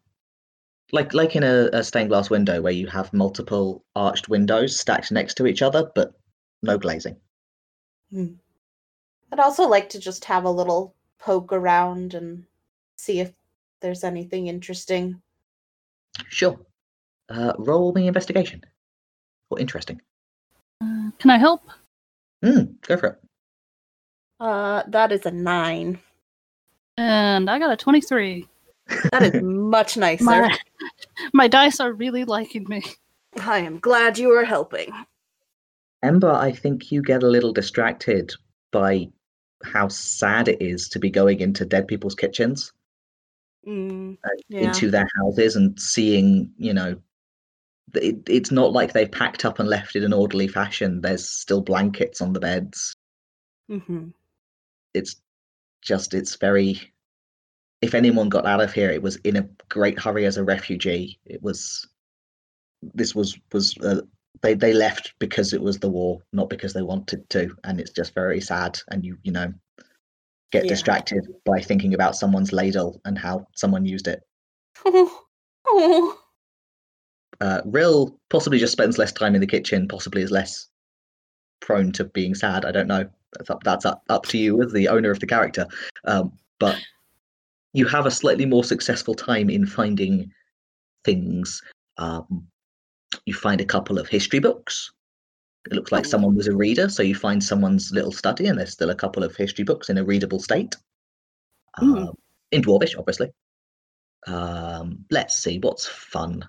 [0.92, 5.12] Like like in a, a stained glass window where you have multiple arched windows stacked
[5.12, 6.14] next to each other, but
[6.62, 7.16] no glazing.
[9.32, 12.44] I'd also like to just have a little poke around and
[12.98, 13.32] see if
[13.80, 15.22] there's anything interesting.
[16.28, 16.60] Sure.
[17.30, 18.62] Uh, roll me investigation.
[19.50, 20.02] Or interesting.
[20.82, 21.62] Uh, can I help?
[22.44, 23.22] Hmm, go for it.
[24.40, 26.00] Uh, that is a nine.
[26.98, 28.48] And I got a 23.
[29.12, 30.24] That is much nicer.
[30.24, 30.58] My,
[31.34, 32.84] my dice are really liking me.
[33.40, 34.92] I am glad you are helping.
[36.04, 38.34] Ember, I think you get a little distracted
[38.72, 39.08] by
[39.66, 42.74] how sad it is to be going into dead people's kitchens.
[43.68, 44.18] Mm,
[44.50, 44.62] yeah.
[44.62, 47.00] into their houses and seeing, you know,
[47.94, 51.02] it, it's not like they've packed up and left in an orderly fashion.
[51.02, 52.96] There's still blankets on the beds.
[53.70, 54.10] hmm
[54.94, 55.22] It's
[55.82, 56.80] just, it's very.
[57.82, 61.20] If anyone got out of here, it was in a great hurry as a refugee.
[61.26, 61.88] It was.
[62.82, 64.02] This was was uh,
[64.42, 67.92] they they left because it was the war, not because they wanted to, and it's
[67.92, 68.80] just very sad.
[68.90, 69.54] And you you know,
[70.52, 70.70] get Yeah.
[70.70, 74.22] distracted by thinking about someone's ladle and how someone used it.
[74.86, 75.24] Oh,
[75.68, 76.20] oh.
[77.40, 80.68] uh, Rill possibly just spends less time in the kitchen, possibly is less
[81.60, 82.66] prone to being sad.
[82.66, 83.08] I don't know.
[83.38, 85.66] That's up, that's up, up to you as the owner of the character.
[86.06, 86.78] Um, but
[87.74, 90.32] you have a slightly more successful time in finding
[91.06, 91.62] things.
[91.98, 92.48] Um,
[93.26, 94.92] you find a couple of history books.
[95.66, 98.72] It looks like someone was a reader, so you find someone's little study, and there's
[98.72, 100.76] still a couple of history books in a readable state.
[101.80, 102.10] Mm.
[102.10, 102.16] Um,
[102.52, 103.32] in Dwarvish, obviously.
[104.28, 106.48] Um, let's see, what's fun?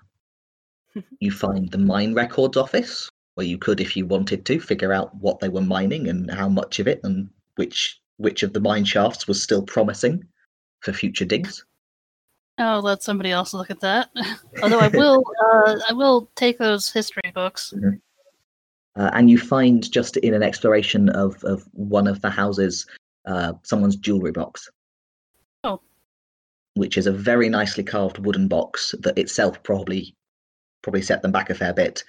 [1.19, 5.15] you find the mine records office where you could if you wanted to figure out
[5.15, 8.85] what they were mining and how much of it and which which of the mine
[8.85, 10.23] shafts was still promising
[10.81, 11.65] for future digs
[12.57, 14.09] I'll let somebody else look at that.
[14.63, 17.73] Although I will, uh, I will take those history books.
[18.95, 22.85] uh, and you find just in an exploration of, of one of the houses
[23.25, 24.69] uh, someone's jewelry box
[25.63, 25.79] Oh.
[26.75, 30.13] which is a very nicely carved wooden box that itself probably
[30.81, 32.03] probably set them back a fair bit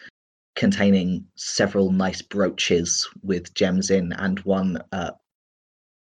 [0.57, 5.12] containing several nice brooches with gems in and one uh,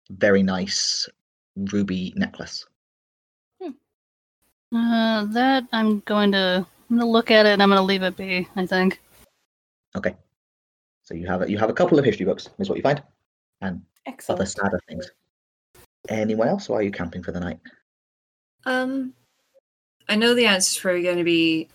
[0.09, 1.07] very nice
[1.71, 2.65] ruby necklace
[4.73, 8.17] Uh, that I'm going to, I'm gonna look at it and I'm gonna leave it
[8.17, 8.47] be.
[8.55, 8.99] I think.
[9.95, 10.15] okay
[11.03, 13.03] so you have a, you have a couple of history books is what you find
[13.61, 13.81] and
[14.29, 15.11] other sadder things
[16.09, 17.59] anyone else or are you camping for the night
[18.65, 19.13] Um,
[20.09, 21.69] I know the answer's probably going to be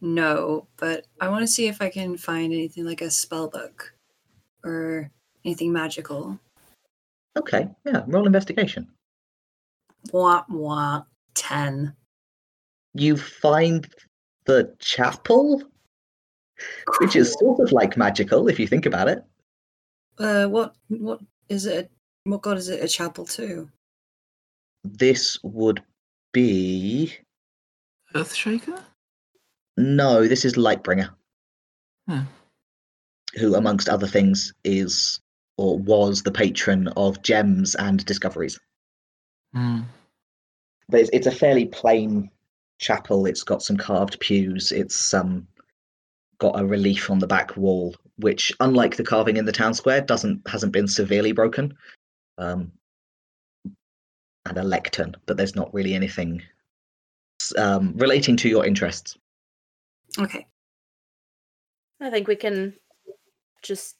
[0.00, 3.94] no, but I want to see if I can find anything like a spell book
[4.64, 5.10] or
[5.44, 6.38] anything magical.
[7.38, 8.86] okay yeah roll investigation
[10.12, 11.04] Wah wah.
[11.34, 11.94] Ten.
[12.94, 13.86] You find
[14.44, 15.62] the chapel,
[17.00, 19.22] which is sort of like magical if you think about it.
[20.18, 21.90] Uh, what what is it?
[22.24, 22.82] What god is it?
[22.84, 23.68] A chapel to?
[24.84, 25.82] This would
[26.32, 27.16] be
[28.14, 28.82] Earthshaker?
[29.76, 31.08] no, this is Lightbringer,
[32.06, 32.20] Hmm.
[33.38, 35.20] who, amongst other things, is
[35.56, 38.58] or was the patron of gems and discoveries.
[39.54, 39.82] Hmm.
[40.88, 42.30] But it's, it's a fairly plain
[42.78, 43.26] chapel.
[43.26, 44.72] It's got some carved pews.
[44.72, 45.46] It's um
[46.38, 50.00] got a relief on the back wall, which, unlike the carving in the town square,
[50.00, 51.76] doesn't hasn't been severely broken.
[52.38, 52.72] Um,
[54.46, 56.42] and a lectern, but there's not really anything
[57.56, 59.16] um, relating to your interests.
[60.18, 60.46] Okay.
[62.00, 62.74] I think we can
[63.62, 63.96] just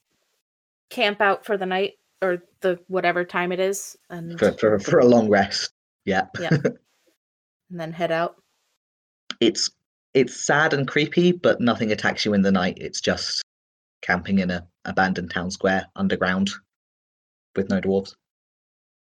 [0.90, 4.98] camp out for the night or the whatever time it is, and For, for for
[4.98, 5.72] a long rest.
[6.04, 6.26] Yeah.
[6.38, 6.50] Yeah.
[7.70, 8.41] and then head out.
[9.42, 9.70] It's
[10.14, 12.78] it's sad and creepy, but nothing attacks you in the night.
[12.80, 13.42] It's just
[14.02, 16.50] camping in a abandoned town square underground
[17.56, 18.14] with no dwarves.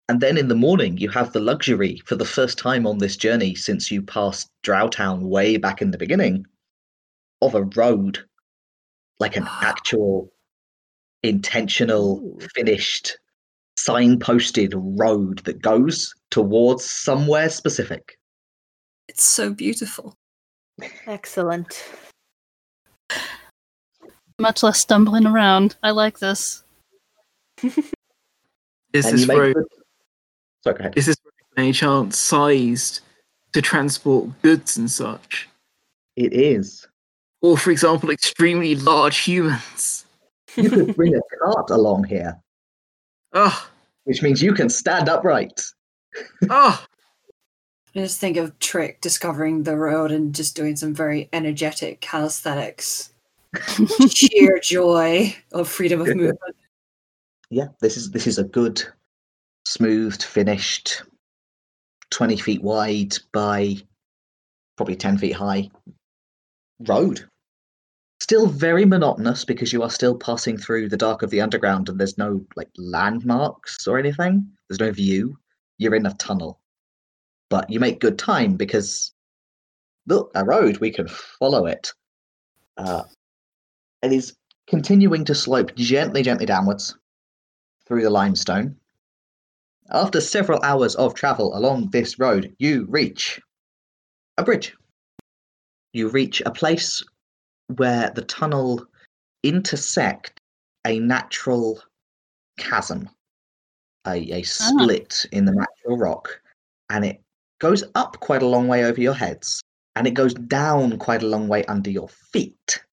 [0.10, 3.18] And then in the morning, you have the luxury for the first time on this
[3.18, 6.46] journey since you passed Drowtown way back in the beginning
[7.42, 8.20] of a road,
[9.20, 10.32] like an actual
[11.24, 13.18] intentional, finished,
[13.78, 18.18] signposted road that goes towards somewhere specific.
[19.08, 20.18] It's so beautiful.
[21.08, 21.84] Excellent.
[24.40, 25.76] Much less stumbling around.
[25.84, 26.64] I like this.
[27.64, 29.66] Is And this you make road good-
[30.64, 30.94] Sorry, go ahead.
[30.98, 33.02] is this road by any chance sized
[33.54, 35.48] to transport goods and such?
[36.16, 36.88] It is.
[37.42, 40.06] Or for example, extremely large humans?
[40.56, 42.38] You could bring a cart along here,
[43.34, 43.70] Oh,
[44.04, 45.62] which means you can stand upright.
[46.50, 46.84] oh,
[47.94, 53.12] I just think of Trick discovering the road and just doing some very energetic calisthenics.
[54.10, 56.56] Sheer joy of freedom of movement.
[57.50, 58.82] Yeah, this is this is a good,
[59.66, 61.04] smoothed, finished,
[62.12, 63.76] twenty feet wide by
[64.78, 65.70] probably ten feet high
[66.88, 67.28] road.
[68.22, 72.00] Still very monotonous because you are still passing through the dark of the underground and
[72.00, 74.48] there's no like landmarks or anything.
[74.70, 75.38] There's no view.
[75.78, 76.61] You're in a tunnel.
[77.52, 79.12] But you make good time because
[80.08, 81.92] look, a road, we can follow it.
[82.78, 83.04] Uh,
[84.02, 84.38] it is
[84.68, 86.96] continuing to slope gently, gently downwards
[87.86, 88.78] through the limestone.
[89.90, 93.42] After several hours of travel along this road, you reach
[94.38, 94.74] a bridge.
[95.92, 97.04] You reach a place
[97.76, 98.88] where the tunnel
[99.44, 100.40] intersect
[100.88, 101.82] a natural
[102.58, 103.10] chasm,
[104.08, 106.30] a, a split in the natural rock,
[106.90, 107.22] and it
[107.62, 109.62] goes up quite a long way over your heads,
[109.96, 112.84] and it goes down quite a long way under your feet.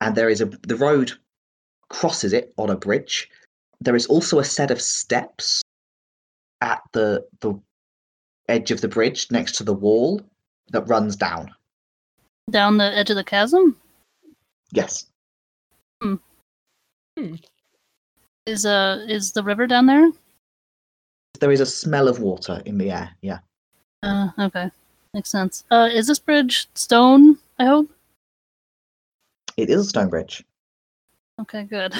[0.00, 1.12] And there is a the road
[1.90, 3.28] crosses it on a bridge.
[3.80, 5.62] There is also a set of steps
[6.60, 7.60] at the the
[8.48, 10.20] edge of the bridge next to the wall
[10.70, 11.54] that runs down.
[12.50, 13.76] Down the edge of the chasm?
[14.72, 15.06] Yes.
[16.02, 16.16] Hmm.
[17.18, 17.34] hmm.
[18.46, 20.10] Is uh is the river down there?
[21.40, 23.10] There is a smell of water in the air.
[23.20, 23.40] Yeah.
[24.04, 24.70] Uh okay.
[25.14, 25.64] Makes sense.
[25.70, 27.90] Uh is this bridge stone, I hope?
[29.56, 30.44] It is a stone bridge.
[31.40, 31.94] Okay, good.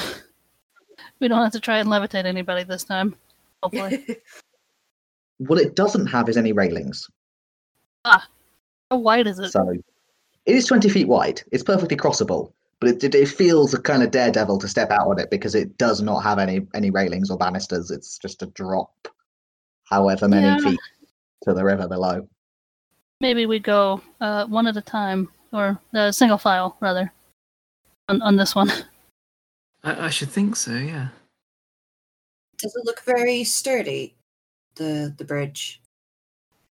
[1.21, 3.17] we don't have to try and levitate anybody this time.
[3.63, 4.19] Hopefully.
[5.39, 7.11] What it doesn't have is any railings.
[8.05, 8.25] Ah.
[8.89, 9.51] How wide is it?
[9.51, 11.43] So it is 20 feet wide.
[11.51, 15.19] It's perfectly crossable, but it, it, feels a kind of daredevil to step out on
[15.19, 17.91] it because it does not have any any railings or banisters.
[17.91, 19.09] It's just a drop,
[19.91, 20.59] however many Yeah.
[20.59, 20.81] feet
[21.45, 22.27] to the river below.
[23.21, 27.13] Maybe we go uh one at a time or uh, single file rather.
[28.09, 28.71] On on this one.
[29.85, 30.73] I, I should think so.
[30.73, 31.09] Yeah.
[32.59, 34.15] Does it look very sturdy?
[34.77, 35.81] The the bridge.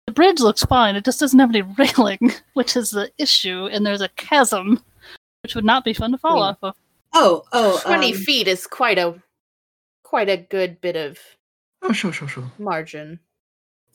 [0.07, 0.95] The bridge looks fine.
[0.95, 4.81] It just doesn't have any railing, which is the issue, and there's a chasm,
[5.43, 6.49] which would not be fun to fall Hmm.
[6.49, 6.75] off of.
[7.13, 9.21] Oh, oh, 20 um, feet is quite a
[10.03, 11.19] quite a good bit of
[11.81, 12.51] Oh, sure, sure, sure.
[12.57, 13.19] margin.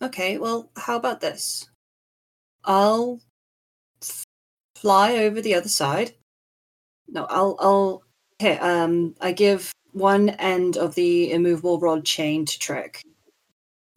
[0.04, 1.70] Okay, well, how about this?
[2.62, 3.20] I'll
[4.76, 6.12] fly over the other side.
[7.08, 8.02] No, I'll I'll
[8.38, 13.02] here, um I give one end of the immovable rod chain to Trick.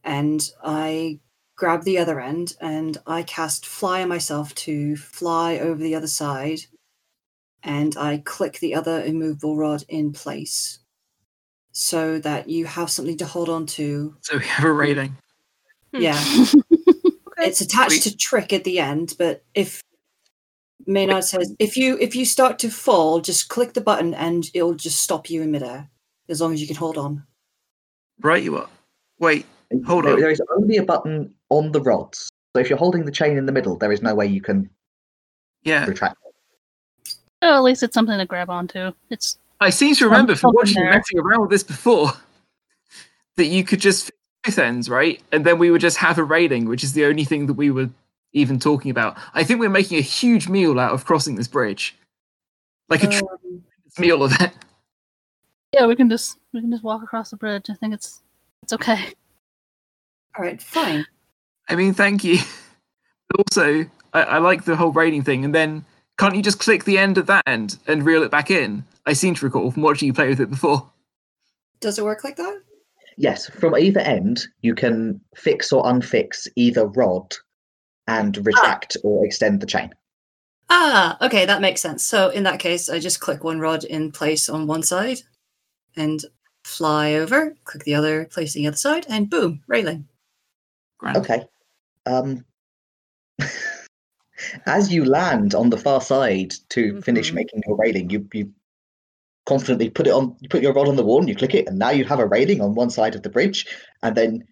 [0.06, 1.20] And I
[1.58, 6.60] grab the other end and I cast fly myself to fly over the other side.
[7.64, 10.80] And I click the other immovable rod in place
[11.74, 15.18] so that you have something to hold on to So we have a rating.
[15.94, 16.02] Hmm.
[16.02, 16.46] yeah.
[17.40, 19.84] It's attached to trick at the end, but if
[20.88, 24.74] Maynard says if you if you start to fall, just click the button and it'll
[24.74, 25.90] just stop you in midair.
[26.30, 27.24] As long as you can hold on.
[28.22, 28.68] Right, you are.
[29.20, 29.46] Wait,
[29.86, 30.20] Hold There- on.
[30.20, 32.30] there is only a button on the rods.
[32.56, 34.70] So if you're holding the chain in the middle, there is no way you can
[35.64, 35.86] yeah.
[35.86, 36.18] retract.
[37.42, 38.92] Oh, at least it's something to grab onto.
[39.10, 40.94] It's I seem to remember from watching you there.
[40.94, 42.12] messing around with this before
[43.36, 44.17] that you could just fix
[44.48, 45.22] both ends, right?
[45.32, 47.72] And then we would just have a railing, which is the only thing that we
[47.72, 47.90] were
[48.34, 49.18] even talking about.
[49.34, 51.96] I think we're making a huge meal out of crossing this bridge.
[52.90, 54.52] Like a Um, tremendous meal of it.
[55.74, 57.70] yeah, we can just we can just walk across the bridge.
[57.70, 58.22] I think it's
[58.64, 59.14] it's okay.
[60.38, 61.06] all right, fine.
[61.70, 62.38] I mean, thank you.
[63.30, 63.84] But also,
[64.14, 65.44] I, I like the whole railing thing.
[65.44, 65.84] And then,
[66.18, 68.86] can't you just click the end of that end and reel it back in?
[69.06, 70.90] I seem to recall from watching you play with it before.
[71.82, 72.62] Does it work like that?
[73.18, 77.36] Yes, from either end, you can fix or unfix either rod
[78.08, 79.90] and retract or extend the chain.
[80.70, 82.06] Ah, okay, that makes sense.
[82.06, 85.20] So in that case, I just click one rod in place on one side
[85.96, 86.24] and
[86.64, 90.08] fly over, click the other, place the other side, and boom, railing.
[91.00, 91.18] Grand.
[91.18, 91.46] Okay.
[92.06, 92.46] Um,
[94.66, 97.36] as you land on the far side to finish Mhm.
[97.36, 98.54] making your railing, you you
[99.48, 100.36] confidently put it on.
[100.42, 102.20] You put your rod on the wall and you click it, and now you have
[102.20, 103.66] a railing on one side of the bridge.
[104.04, 104.44] And then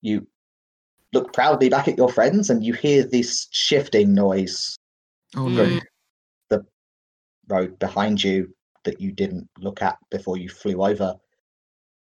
[0.00, 0.26] you
[1.12, 4.76] look proudly back at your friends, and you hear this shifting noise
[5.36, 5.80] Oh, from no.
[6.48, 6.64] the
[7.48, 11.14] road behind you that you didn't look at before you flew over.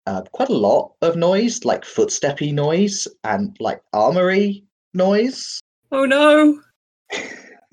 [0.06, 4.64] Uh, quite a lot of noise, like footsteppy noise and like armory
[4.94, 5.60] noise.
[5.92, 6.60] Oh no!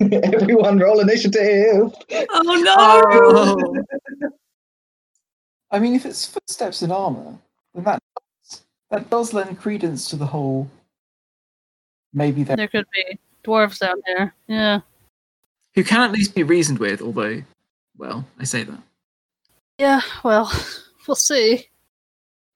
[0.00, 1.92] Everyone roll initiative.
[2.30, 2.74] Oh no!
[2.78, 4.28] Oh.
[5.70, 7.34] I mean, if it's footsteps in armor,
[7.74, 8.02] then that
[8.90, 10.68] that does lend credence to the whole.
[12.12, 14.34] Maybe they're There could be dwarves out there.
[14.48, 14.80] Yeah.
[15.74, 17.00] who can at least be reasoned with.
[17.00, 17.42] Although,
[17.96, 18.78] well, I say that
[19.78, 20.50] Yeah, well,
[21.06, 21.68] we'll see.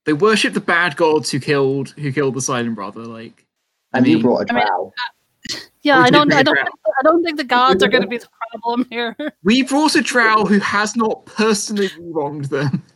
[0.07, 3.05] they worship the bad gods who killed who killed the silent brother.
[3.05, 3.45] Like,
[3.93, 4.93] I And you mean- brought a I mean- drow.
[5.83, 8.27] Yeah, I don't I don't think, I don't think the gods are gonna be the
[8.53, 9.15] problem here.
[9.43, 12.83] we brought a drow who has not personally wronged them.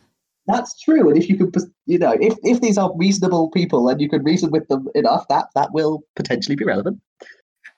[0.49, 1.09] That's true.
[1.09, 1.55] And if you could,
[1.87, 5.29] you know, if, if these are reasonable people and you can reason with them enough,
[5.29, 7.01] that that will potentially be relevant.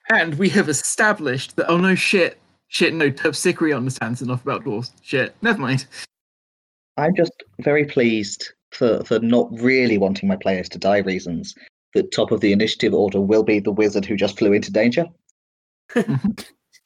[0.08, 4.92] And we have established that, oh no, shit, shit, no, Terpsichore understands enough about dwarves.
[5.02, 5.86] Shit, never mind.
[6.96, 11.54] I'm just very pleased for, for not really wanting my players to die reasons.
[11.94, 15.06] The top of the initiative order will be the wizard who just flew into danger.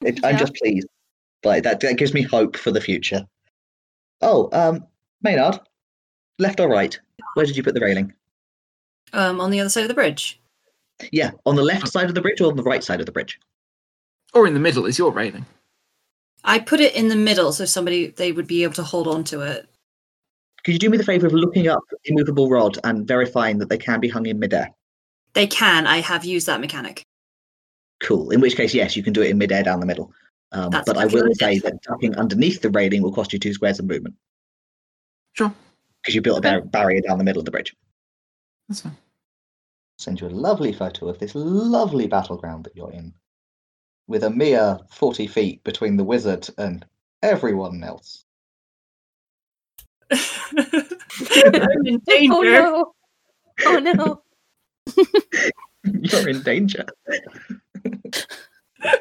[0.01, 0.87] It, I'm just pleased.
[1.45, 3.25] Like that, that gives me hope for the future.
[4.21, 4.85] Oh, um,
[5.23, 5.59] Maynard,
[6.39, 6.99] left or right?
[7.35, 8.13] Where did you put the railing?
[9.13, 10.41] Um, on the other side of the bridge.
[11.13, 13.13] Yeah, on the left side of the bridge or on the right side of the
[13.13, 13.39] bridge?
[14.33, 15.47] Or in the middle is your railing.
[16.45, 19.25] I put it in the middle so somebody they would be able to hold on
[19.25, 19.69] to it.
[20.65, 23.69] Could you do me the favor of looking up the immovable rod and verifying that
[23.69, 24.71] they can be hung in midair?
[25.35, 25.87] They can.
[25.87, 27.05] I have used that mechanic.
[28.01, 28.31] Cool.
[28.31, 30.13] In which case, yes, you can do it in midair down the middle.
[30.53, 33.81] Um, but I will say that ducking underneath the railing will cost you two squares
[33.81, 34.15] of movement
[35.33, 35.53] Sure.
[36.05, 37.75] Because you built a bar- barrier down the middle of the bridge.
[38.69, 38.97] That's fine.
[39.97, 43.15] Send you a lovely photo of this lovely battleground that you're in,
[44.07, 46.85] with a mere forty feet between the wizard and
[47.23, 48.25] everyone else.
[50.11, 52.35] I'm in oh, danger.
[52.35, 52.95] Oh no!
[53.65, 54.23] Oh no!
[55.85, 56.85] You're in danger.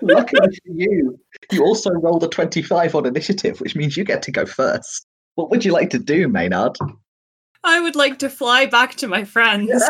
[0.01, 1.20] Luckily for you,
[1.51, 5.08] you also rolled a 25 on initiative, which means you get to go first.
[5.36, 6.78] What would you like to do, Maynard?
[7.64, 9.72] I would like to fly back to my friends.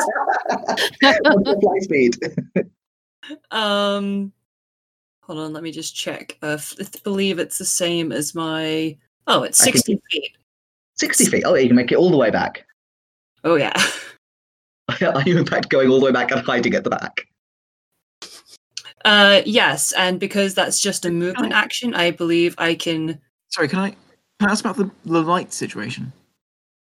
[1.01, 2.17] What's fly speed?
[3.51, 4.33] Um,
[5.21, 6.37] hold on, let me just check.
[6.43, 8.97] Uh, f- I believe it's the same as my.
[9.27, 10.37] Oh, it's I can- sixty feet.
[10.95, 11.43] 60 feet.
[11.45, 12.65] Oh, you can make it all the way back.
[13.45, 13.71] Oh yeah.
[15.01, 17.25] Are you, in fact, going all the way back and hiding at the back?
[19.05, 23.19] Uh, yes, and because that's just a movement action, I believe I can.
[23.47, 23.95] Sorry, can I,
[24.49, 26.11] ask about the, the light situation?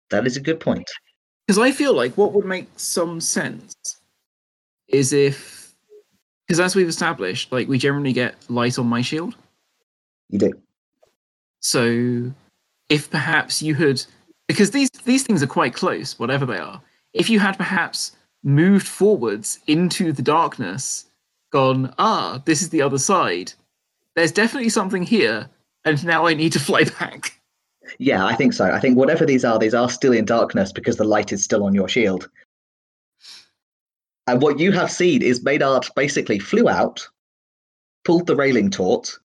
[0.09, 0.89] That is a good point.
[1.45, 3.73] Because I feel like what would make some sense
[4.87, 5.73] is if,
[6.47, 9.35] because as we've established, like we generally get light on my shield.
[10.29, 10.53] You do.
[11.61, 12.31] So
[12.89, 14.03] if perhaps you had,
[14.47, 16.81] because these these things are quite close, whatever they are.
[17.13, 21.05] If you had perhaps moved forwards into the darkness,
[21.51, 23.53] gone, ah, this is the other side.
[24.15, 25.49] There's definitely something here,
[25.85, 27.39] and now I need to fly back.
[27.99, 28.65] Yeah, I think so.
[28.65, 31.63] I think whatever these are, these are still in darkness because the light is still
[31.63, 32.29] on your shield.
[34.25, 37.07] And what you have seen is Maynard basically flew out,
[38.05, 39.17] pulled the railing taut,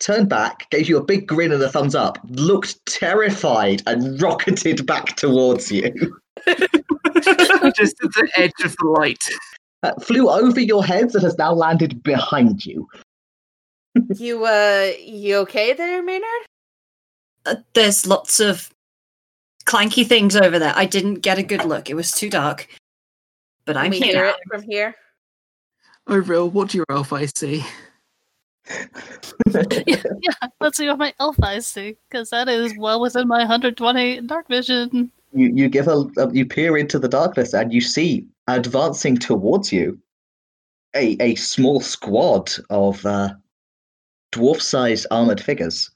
[0.00, 4.86] turned back, gave you a big grin and a thumbs up, looked terrified, and rocketed
[4.86, 5.92] back towards you.
[6.46, 9.22] Just at the edge of the light.
[9.82, 12.88] Uh, flew over your heads and has now landed behind you.
[14.16, 16.46] You uh, you okay there, Maynard?
[17.46, 18.70] Uh, there's lots of
[19.66, 20.72] clanky things over there.
[20.76, 21.90] I didn't get a good look.
[21.90, 22.68] It was too dark.
[23.64, 24.06] But I'm we here.
[24.14, 24.30] hear now.
[24.30, 24.94] it from here.
[26.06, 27.64] Oh, Rill, what do your elf eyes see?
[29.86, 34.22] yeah, let's see what my elf eyes see, because that is well within my 120
[34.22, 35.10] dark vision.
[35.32, 39.72] you you give a, a you peer into the darkness and you see advancing towards
[39.72, 39.98] you
[40.96, 43.30] a a small squad of uh,
[44.32, 45.90] dwarf-sized armored figures.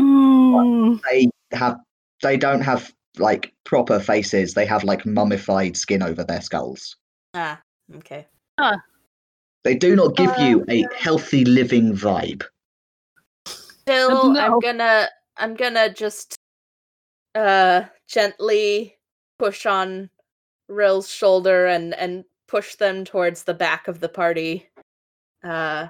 [0.00, 1.00] Ooh.
[1.10, 1.76] They have
[2.22, 4.54] they don't have like proper faces.
[4.54, 6.96] They have like mummified skin over their skulls.
[7.34, 7.60] Ah,
[7.96, 8.26] okay.
[8.58, 8.76] Ah.
[9.64, 12.42] They do not give you a healthy living vibe.
[13.46, 14.40] Still, no.
[14.40, 16.36] I'm gonna, I'm gonna just,
[17.34, 18.96] uh, gently
[19.38, 20.10] push on
[20.68, 24.68] Rill's shoulder and and push them towards the back of the party,
[25.44, 25.88] uh,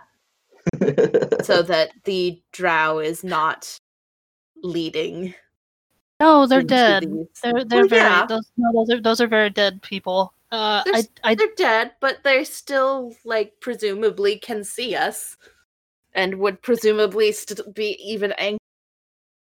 [1.45, 3.77] so that the Drow is not
[4.63, 5.35] leading.
[6.21, 7.03] No, they're dead.
[7.03, 8.27] these- They're they're Well, very yeah.
[8.27, 10.33] those, no, those are those are very dead people.
[10.53, 15.37] Uh, I There's- I They're dead, but they still like presumably can see us,
[16.15, 18.59] and would presumably st- be even angry.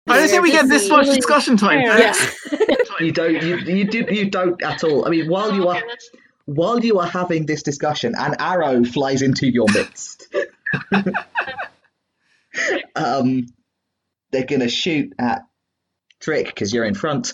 [0.07, 1.81] I don't think we get this much discussion time.
[1.85, 1.99] fair.
[1.99, 2.75] Yeah.
[2.99, 5.05] you don't you, you do you don't at all.
[5.05, 5.81] I mean, while you are
[6.45, 10.33] while you are having this discussion, an arrow flies into your midst.
[12.95, 13.47] um,
[14.31, 15.43] they're gonna shoot at
[16.19, 17.33] Trick because you're in front.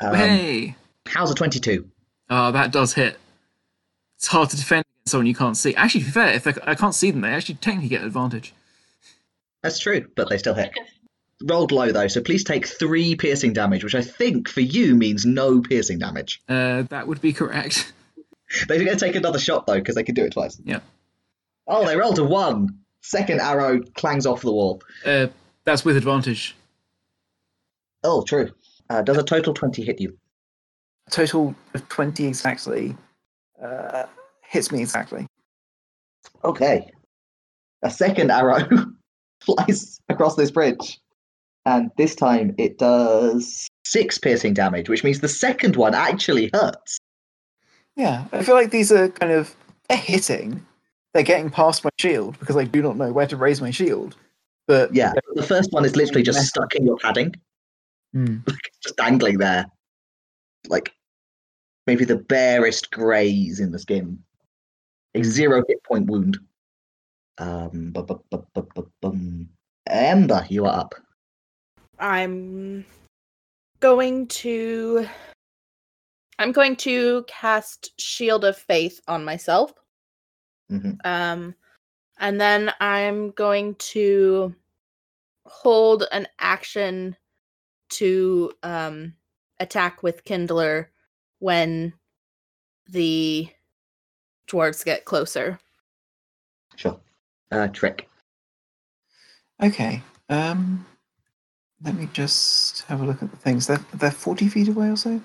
[0.00, 0.76] Um, hey.
[1.06, 1.88] How's a twenty-two?
[2.28, 3.18] Oh, that does hit.
[4.16, 5.74] It's hard to defend against someone you can't see.
[5.74, 8.06] Actually, to be fair, if I, I can't see them, they actually technically get an
[8.06, 8.52] advantage.
[9.62, 10.72] That's true, but they still hit.
[11.42, 15.24] Rolled low though, so please take three piercing damage, which I think for you means
[15.24, 16.42] no piercing damage.
[16.48, 17.92] Uh, that would be correct.
[18.68, 20.60] They're going to take another shot though because they can do it twice.
[20.64, 20.80] Yeah.
[21.70, 22.68] Oh, they rolled a one.
[23.00, 24.82] Second arrow clangs off the wall.
[25.06, 25.28] Uh,
[25.64, 26.54] that's with advantage.
[28.04, 28.50] Oh, true.
[28.90, 30.18] Uh, does a total twenty hit you?
[31.06, 32.96] A total of 20 exactly
[33.62, 34.04] uh,
[34.42, 35.26] hits me exactly.
[36.44, 36.90] Okay.
[37.82, 38.60] A second arrow
[39.40, 40.98] flies across this bridge,
[41.66, 46.98] and this time it does six piercing damage, which means the second one actually hurts.
[47.96, 49.54] Yeah, I feel like these are kind of
[49.88, 50.64] they're hitting,
[51.12, 54.16] they're getting past my shield because I do not know where to raise my shield.
[54.66, 57.34] But Yeah, the first one is literally just stuck in your padding,
[58.12, 58.38] Hmm.
[58.82, 59.66] just dangling there,
[60.68, 60.92] like
[61.86, 64.22] maybe the barest graze in the skin.
[65.14, 66.38] A zero hit point wound.
[67.38, 68.44] Um, bu- bu-
[69.00, 69.46] bu-.
[69.86, 70.94] Ember, you are up.
[71.98, 72.84] I'm
[73.80, 75.06] going to
[76.38, 79.74] I'm going to cast Shield of Faith on myself.
[80.70, 80.98] Mhm.
[81.04, 81.54] Um
[82.18, 84.54] and then I'm going to
[85.46, 87.16] hold an action
[87.90, 89.14] to um
[89.58, 90.90] attack with Kindler
[91.38, 91.92] when
[92.88, 93.48] the
[94.48, 95.58] dwarves get closer.
[96.76, 96.98] Sure.
[97.50, 98.08] Uh, trick.
[99.62, 100.02] Okay.
[100.28, 100.86] Um,
[101.82, 103.66] let me just have a look at the things.
[103.66, 105.20] They're they're forty feet away or so.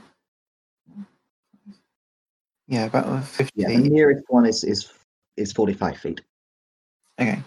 [2.68, 3.62] Yeah, about uh, fifty.
[3.62, 4.92] Yeah, the nearest one is is
[5.38, 6.22] is forty five feet.
[7.20, 7.42] Okay.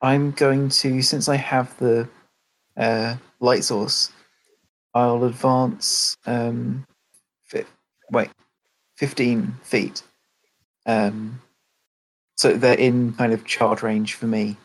[0.00, 2.08] I'm going to, since I have the
[2.76, 4.12] uh, light source,
[4.94, 6.16] I'll advance.
[6.24, 6.86] Um,
[7.44, 7.64] fi-
[8.12, 8.30] wait,
[8.96, 10.02] fifteen feet.
[10.86, 11.40] Um,
[12.36, 14.56] so they're in kind of charge range for me.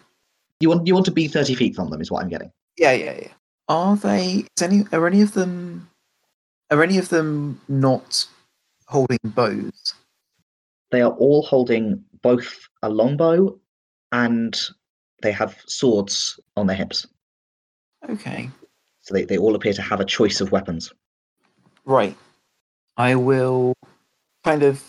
[0.59, 2.51] You want you want to be thirty feet from them, is what I'm getting.
[2.78, 3.34] Yeah, yeah, yeah.
[3.68, 4.45] Are they?
[4.55, 4.86] Is any?
[4.91, 5.89] Are any of them?
[6.70, 8.26] Are any of them not
[8.88, 9.95] holding bows?
[10.93, 13.57] They are all holding both a longbow
[14.11, 14.55] and
[15.23, 17.07] they have swords on their hips.
[18.07, 18.51] Okay,
[19.01, 20.93] So they, they all appear to have a choice of weapons.
[21.85, 22.15] right.
[22.95, 23.73] I will
[24.43, 24.83] kind of.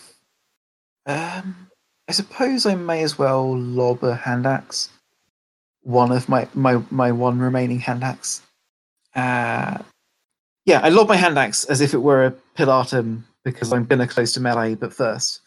[1.07, 1.69] Um,
[2.07, 4.91] I suppose I may as well lob a hand axe.
[5.81, 8.43] One of my my my one remaining hand axe.
[9.15, 9.79] Uh,
[10.67, 14.07] yeah, I lob my hand axe as if it were a pilatum because I'm gonna
[14.07, 14.75] close to melee.
[14.75, 15.41] But first,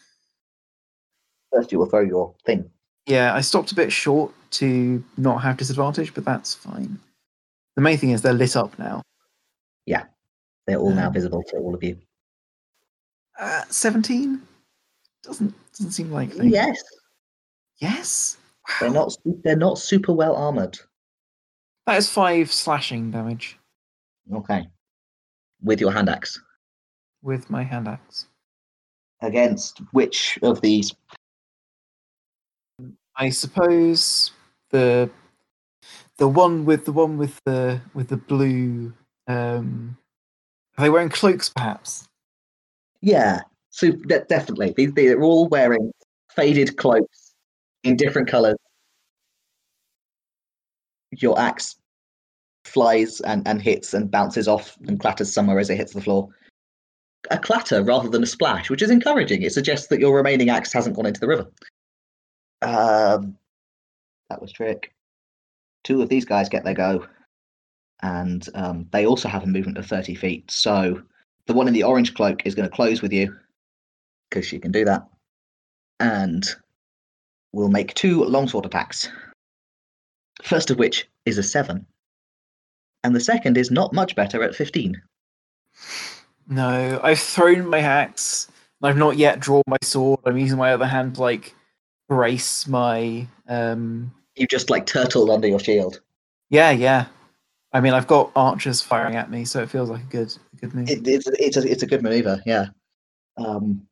[1.53, 2.69] First, you will throw your thing.
[3.05, 6.99] Yeah, I stopped a bit short to not have disadvantage, but that's fine.
[7.75, 9.01] The main thing is they're lit up now.
[9.85, 10.03] Yeah,
[10.65, 11.97] they're all now Um, visible to all of you.
[13.39, 14.41] Uh, Seventeen
[15.23, 16.49] doesn't doesn't seem likely.
[16.49, 16.81] Yes,
[17.77, 18.37] Yes.
[18.79, 19.15] they're not.
[19.43, 20.79] They're not super well armored.
[21.85, 23.57] That is five slashing damage
[24.33, 24.67] Okay,
[25.61, 26.41] with your hand axe
[27.21, 28.27] with my hand axe.
[29.21, 30.91] against which of these?
[33.18, 34.32] I suppose
[34.70, 35.09] the
[36.18, 38.93] the one with the one with the with the blue.
[39.28, 39.97] Um,
[40.78, 42.07] are they wearing cloaks, perhaps?
[43.01, 44.74] Yeah, so de- definitely.
[44.78, 45.91] They, they're all wearing
[46.36, 47.34] faded cloaks
[47.84, 48.57] in different colors.
[51.11, 51.76] Your axe
[52.65, 56.30] flies and, and hits and bounces off and clatters somewhere as it hits the floor.
[57.32, 59.41] A clatter rather than a splash, which is encouraging.
[59.41, 61.47] It suggests that your remaining axe hasn't gone into the river.
[62.61, 63.37] Um,
[64.29, 64.93] that was trick.
[65.83, 67.05] Two of these guys get their go,
[68.01, 70.49] and um, they also have a movement of 30 feet.
[70.51, 71.01] So
[71.45, 73.35] the one in the orange cloak is going to close with you
[74.29, 75.07] because she can do that,
[75.99, 76.45] and
[77.53, 79.09] we'll make two longsword attacks.
[80.43, 81.85] First of which is a seven,
[83.03, 85.01] and the second is not much better at 15.
[86.49, 88.47] No, I've thrown my axe.
[88.81, 90.19] I've not yet drawn my sword.
[90.25, 91.55] I'm using my other hand like
[92.07, 96.01] brace my um You just like turtled under your shield.
[96.49, 97.05] yeah, yeah.
[97.73, 100.55] I mean I've got archers firing at me, so it feels like a good a
[100.57, 100.89] good move.
[100.89, 102.67] It, it's it's a, it's a good maneuver, yeah.
[103.37, 103.87] Um,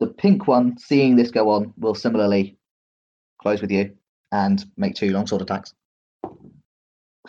[0.00, 2.56] the pink one, seeing this go on, will similarly
[3.40, 3.94] close with you
[4.32, 5.74] and make two longsword attacks.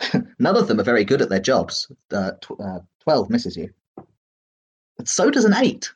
[0.38, 1.90] None of them are very good at their jobs.
[2.12, 3.70] Uh, tw- uh, Twelve misses you,
[4.96, 5.92] but so does an eight.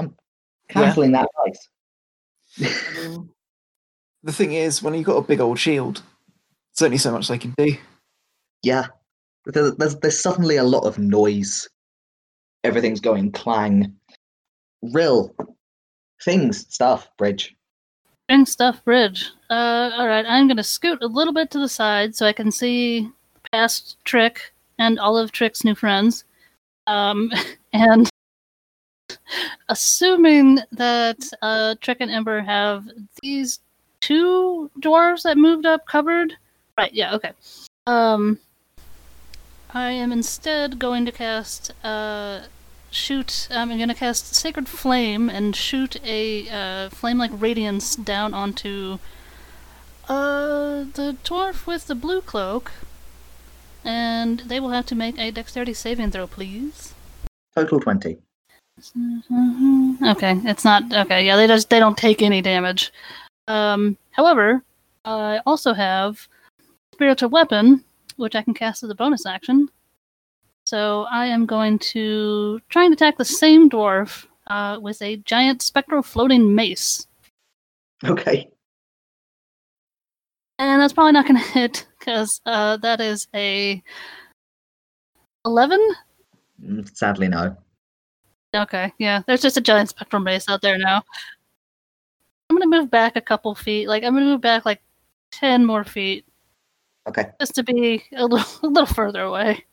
[0.00, 0.14] I'm
[0.68, 0.74] Yeah.
[0.74, 1.68] cancelling that dice.
[3.06, 3.30] Um,
[4.22, 6.02] the thing is, when you've got a big old shield,
[6.76, 7.76] there's only so much they can do.
[8.62, 8.86] Yeah,
[9.46, 11.68] there's, there's there's suddenly a lot of noise.
[12.64, 13.96] Everything's going clang.
[14.82, 15.34] Rill,
[16.22, 17.56] things, stuff, bridge.
[18.28, 19.30] Bring stuff bridge.
[19.48, 22.50] Uh, all right, I'm gonna scoot a little bit to the side so I can
[22.50, 23.08] see
[23.52, 26.24] past Trick and all of Trick's new friends.
[26.86, 27.32] Um,
[27.72, 28.08] and
[29.68, 32.84] assuming that uh, Trick and Ember have
[33.22, 33.60] these
[34.00, 36.34] two dwarves that moved up covered,
[36.76, 36.92] right?
[36.92, 37.32] Yeah, okay.
[37.86, 38.38] Um,
[39.72, 42.42] I am instead going to cast uh,
[42.90, 43.48] shoot.
[43.50, 48.98] I'm going to cast Sacred Flame and shoot a uh, flame-like radiance down onto
[50.08, 52.72] uh, the dwarf with the blue cloak,
[53.84, 56.94] and they will have to make a Dexterity saving throw, please.
[57.54, 58.18] Total twenty.
[60.02, 61.26] Okay, it's not okay.
[61.26, 62.92] Yeah, they just they don't take any damage.
[63.48, 64.62] Um, however,
[65.04, 66.28] I also have
[66.92, 67.84] spiritual weapon,
[68.16, 69.68] which I can cast as a bonus action.
[70.66, 75.62] So I am going to try and attack the same dwarf uh, with a giant
[75.62, 77.06] spectral floating mace.
[78.04, 78.50] Okay.
[80.58, 83.82] And that's probably not going to hit because uh, that is a
[85.44, 85.80] 11.
[86.62, 87.56] Mm, Sadly, no.
[88.54, 91.02] Okay, yeah, there's just a giant spectral mace out there now.
[92.50, 93.86] I'm going to move back a couple feet.
[93.86, 94.82] Like, I'm going to move back like
[95.30, 96.26] 10 more feet
[97.08, 97.26] Okay.
[97.38, 99.64] just to be a little, a little further away.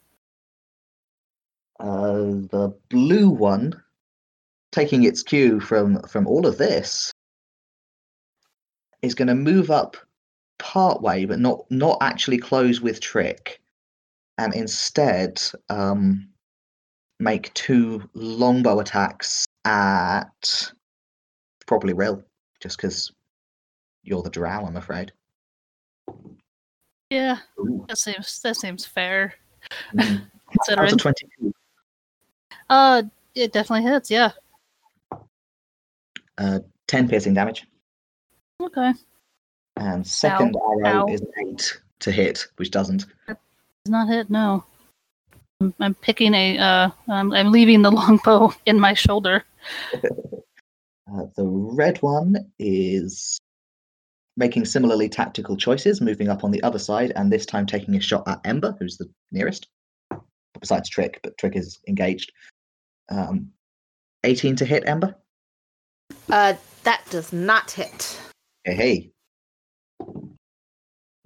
[1.79, 3.81] Uh, the blue one,
[4.71, 7.11] taking its cue from from all of this,
[9.03, 9.95] is going to move up
[10.57, 13.61] part way, but not not actually close with trick,
[14.39, 16.27] and instead um,
[17.19, 20.71] make two longbow attacks at
[21.67, 22.23] probably Rill,
[22.59, 23.11] just because
[24.03, 25.11] you're the drow, I'm afraid.
[27.09, 27.85] Yeah, Ooh.
[27.87, 29.33] that seems that seems fair.
[29.93, 30.23] Mm.
[30.67, 31.53] That's a 22.
[32.69, 33.03] uh,
[33.35, 34.09] it definitely hits.
[34.09, 34.31] Yeah.
[36.37, 37.65] Uh, 10 piercing damage.
[38.61, 38.93] Okay.
[39.77, 41.07] And second arrow Ow.
[41.07, 43.05] is 8 to hit, which doesn't.
[43.27, 43.37] Does
[43.87, 44.29] not hit.
[44.29, 44.63] No.
[45.61, 46.57] I'm, I'm picking a.
[46.57, 49.43] Uh, I'm, I'm leaving the longbow in my shoulder.
[51.11, 53.39] Uh, the red one is
[54.35, 58.01] making similarly tactical choices, moving up on the other side, and this time taking a
[58.01, 59.67] shot at Ember, who's the nearest.
[60.59, 62.31] Besides Trick, but Trick is engaged.
[63.09, 63.51] Um,
[64.23, 65.15] 18 to hit Ember.
[66.29, 68.19] Uh, that does not hit.
[68.63, 69.11] Hey,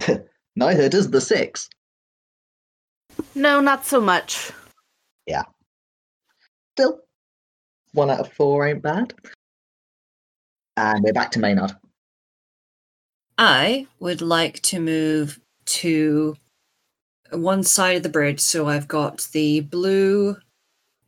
[0.05, 0.15] hey.
[0.55, 1.69] Neither does the six.
[3.35, 4.51] No, not so much.
[5.25, 5.43] Yeah.
[6.75, 6.99] Still,
[7.93, 9.13] one out of four ain't bad.
[10.77, 11.73] And we're back to Maynard.
[13.37, 16.35] I would like to move to
[17.31, 18.39] one side of the bridge.
[18.39, 20.37] So I've got the blue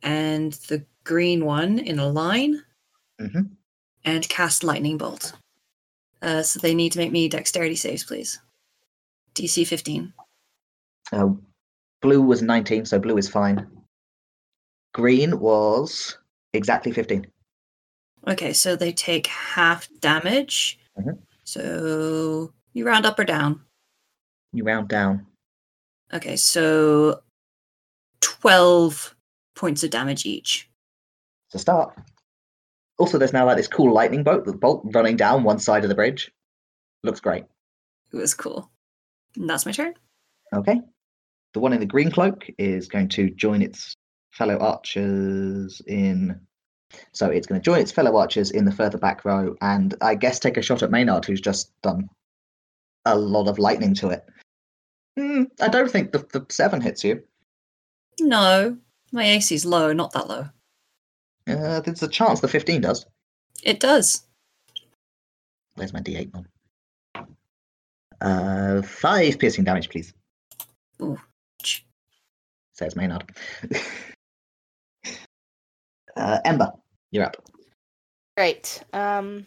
[0.02, 2.62] and the green one in a line
[3.20, 3.50] Mhm.
[4.04, 5.32] and cast Lightning Bolt.
[6.22, 8.38] Uh, so they need to make me dexterity saves, please.
[9.34, 10.12] DC 15.
[11.12, 11.28] Uh,
[12.00, 13.66] blue was 19, so blue is fine.
[14.92, 16.16] Green was
[16.54, 17.26] exactly 15.
[18.26, 20.78] Okay, so they take half damage.
[20.98, 21.18] Mhm.
[21.44, 23.64] So you round up or down?
[24.52, 25.26] You round down.
[26.12, 27.22] Okay, so
[28.20, 29.14] 12
[29.54, 30.68] points of damage each.
[31.50, 31.96] to start.
[32.98, 35.88] Also, there's now like this cool lightning bolt, the bolt running down one side of
[35.88, 36.32] the bridge.
[37.04, 37.44] Looks great.
[38.12, 38.70] It was cool.
[39.36, 39.94] And that's my turn.
[40.52, 40.80] Okay.
[41.52, 43.94] The one in the green cloak is going to join its
[44.32, 46.40] fellow archers in.
[47.12, 50.14] So it's going to join its fellow archers in the further back row and I
[50.14, 52.08] guess take a shot at Maynard, who's just done
[53.04, 54.24] a lot of lightning to it.
[55.18, 57.22] Hmm, I don't think the, the seven hits you.
[58.20, 58.76] No,
[59.12, 60.46] my AC is low, not that low.
[61.46, 63.06] Uh, there's a chance the 15 does.
[63.62, 64.24] It does.
[65.74, 66.46] Where's my d8 one?
[68.20, 70.14] Uh, five piercing damage, please.
[71.02, 71.18] Ooh.
[72.72, 73.30] Says Maynard.
[76.16, 76.72] uh, Ember,
[77.14, 77.36] you're up.
[78.36, 78.82] Right.
[78.92, 79.46] Um,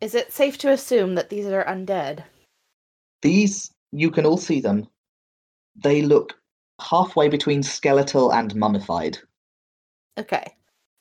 [0.00, 2.24] is it safe to assume that these are undead?
[3.22, 4.88] These, you can all see them.
[5.76, 6.34] They look
[6.80, 9.18] halfway between skeletal and mummified.
[10.18, 10.44] Okay.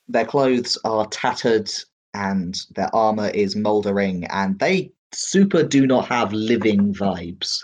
[0.07, 1.71] Their clothes are tattered
[2.13, 7.59] and their armor is mouldering, and they super do not have living vibes.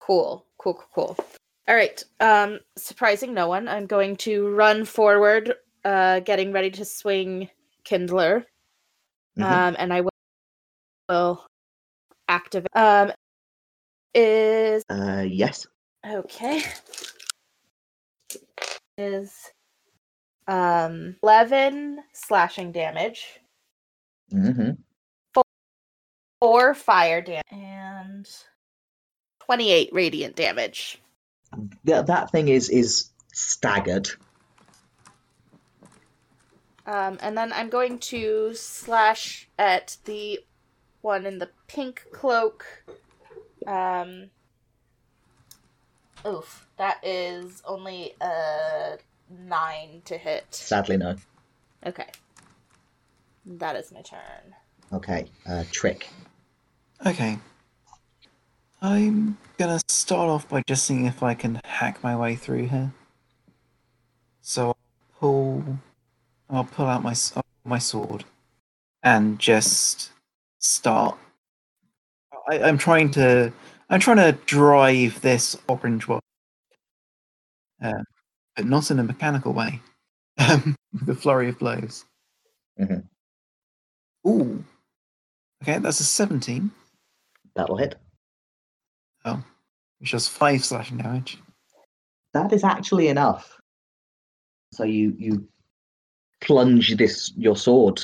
[0.00, 0.46] Cool.
[0.58, 0.74] Cool.
[0.74, 1.16] Cool.
[1.16, 1.26] Cool.
[1.68, 2.02] All right.
[2.20, 3.66] Um, surprising no one.
[3.66, 5.54] I'm going to run forward,
[5.84, 7.48] uh, getting ready to swing
[7.84, 8.46] Kindler.
[9.38, 9.44] Mhm.
[9.44, 10.02] Um, and I
[11.08, 11.46] will,
[12.28, 12.68] activate.
[12.74, 13.12] Um,
[14.14, 15.66] is Uh, yes.
[16.06, 16.62] okay.
[18.98, 19.32] Is
[20.48, 23.40] um eleven slashing damage,
[24.30, 24.72] hmm
[26.40, 28.28] four fire damage, and
[29.46, 31.00] twenty-eight radiant damage.
[31.84, 34.10] That that thing is is staggered.
[36.86, 40.40] Um, and then I'm going to slash at the
[41.00, 42.66] one in the pink cloak.
[43.66, 44.30] Um,
[46.26, 48.98] oof, that is only a
[49.30, 50.46] nine to hit.
[50.50, 51.16] Sadly, no.
[51.86, 52.08] Okay,
[53.46, 54.54] that is my turn.
[54.92, 55.26] Okay.
[55.46, 56.08] Uh, trick.
[57.06, 57.38] Okay.
[58.82, 62.92] I'm gonna start off by just seeing if I can hack my way through here.
[64.42, 64.76] So I'll
[65.18, 65.78] pull,
[66.52, 67.14] I'll pull out my
[67.64, 68.24] my sword,
[69.02, 70.10] and just
[70.60, 71.18] start
[72.48, 73.52] I, I'm trying to
[73.88, 76.20] I'm trying to drive this orange one,
[77.82, 78.02] uh,
[78.56, 79.80] but not in a mechanical way.
[80.38, 82.06] Um, with a flurry of blows.
[82.80, 83.04] Mhm.
[84.26, 84.64] Ooh.
[85.62, 86.70] Okay, that's a 17,
[87.54, 87.96] That'll hit.
[89.26, 89.44] Oh,
[90.00, 91.38] which does five slashing damage.
[92.32, 93.60] That is actually enough.
[94.72, 95.46] So you you
[96.42, 98.02] plunge this your sword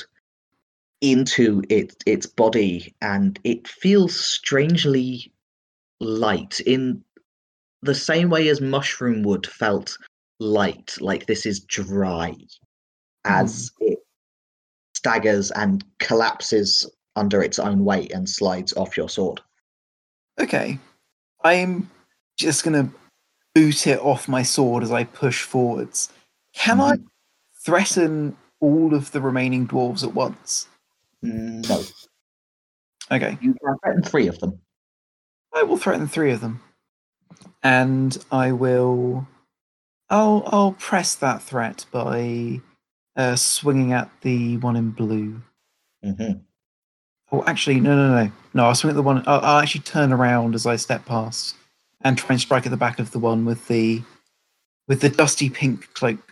[1.01, 5.31] into it its body, and it feels strangely
[5.99, 7.03] light in
[7.81, 9.97] the same way as mushroom wood felt
[10.39, 12.35] light, like this is dry,
[13.25, 13.93] as hmm.
[13.93, 13.99] it
[14.95, 19.39] staggers and collapses under its own weight and slides off your sword.
[20.39, 20.79] Okay,
[21.43, 21.89] I'm
[22.37, 22.89] just gonna
[23.55, 26.09] boot it off my sword as I push forwards.
[26.53, 27.05] Can I mm-hmm.
[27.59, 30.67] Threaten all of the remaining dwarves at once?
[31.21, 31.81] No,
[33.11, 34.59] Okay, you can threaten three of them.
[35.53, 36.61] I will threaten three of them,
[37.63, 39.27] and I will.
[40.09, 42.61] I'll I'll press that threat by
[43.15, 45.41] uh, swinging at the one in blue.
[46.03, 46.33] hmm
[47.31, 48.65] Oh, actually, no, no, no, no.
[48.65, 49.23] I'll swing at the one.
[49.27, 51.55] I'll, I'll actually turn around as I step past
[52.01, 54.01] and try and strike at the back of the one with the
[54.87, 56.28] with the dusty pink cloak.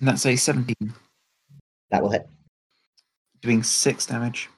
[0.00, 0.92] And that's a seventeen,
[1.90, 2.26] That will hit.
[3.40, 4.48] doing six damage.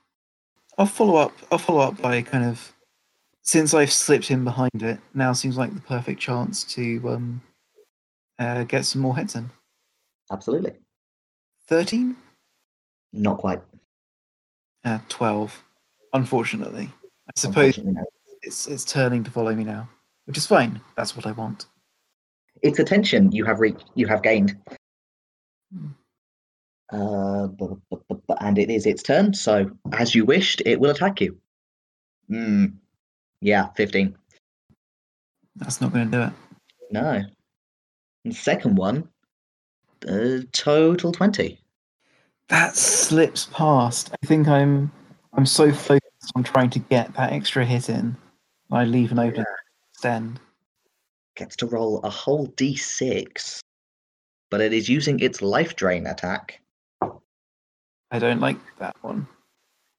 [0.78, 1.32] I'll follow up.
[1.52, 2.72] I'll follow up by kind of
[3.42, 4.98] since I've slipped in behind it.
[5.12, 7.42] Now seems like the perfect chance to um
[8.38, 9.50] uh, get some more hits in.
[10.32, 10.72] Absolutely.
[11.68, 12.16] Thirteen,
[13.12, 13.60] Not quite.
[14.84, 15.62] uh, twelve.
[16.12, 16.88] Unfortunately,
[17.28, 18.04] I suppose unfortunately, no.
[18.42, 19.88] it's it's turning to follow me now,
[20.26, 20.80] which is fine.
[20.96, 21.66] That's what I want.
[22.62, 24.56] Its attention you have reached, you have gained.
[26.92, 27.48] Uh,
[28.40, 29.34] and it is its turn.
[29.34, 31.38] So, as you wished, it will attack you.
[32.28, 32.66] Hmm.
[33.40, 34.16] Yeah, fifteen.
[35.56, 36.32] That's not going to do it.
[36.90, 37.22] No.
[38.24, 39.08] And second one,
[40.08, 41.60] uh, total twenty.
[42.48, 44.10] That slips past.
[44.22, 44.92] I think I'm
[45.32, 48.16] I'm so focused on trying to get that extra hit in.
[48.70, 49.44] I leave an open
[49.92, 50.40] extend.
[51.36, 53.60] Gets to roll a whole d6,
[54.50, 56.60] but it is using its life drain attack.
[58.10, 59.26] I don't like that one.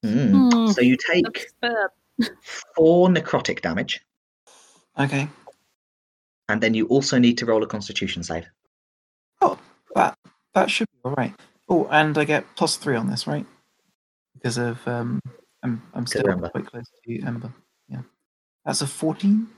[0.04, 0.48] Hmm.
[0.50, 0.66] Hmm.
[0.68, 1.46] So you take
[2.74, 4.00] four necrotic damage,
[4.98, 5.28] Okay.
[6.48, 8.46] and then you also need to roll a Constitution save.
[9.42, 9.58] Oh,
[9.94, 10.16] that
[10.54, 11.34] that should be all right.
[11.68, 13.44] Oh, and I get plus three on this, right?
[14.34, 15.20] Because of um,
[15.62, 16.48] I'm I'm still Ember.
[16.48, 17.52] quite close to Ember.
[17.88, 18.02] Yeah,
[18.64, 19.48] that's a fourteen.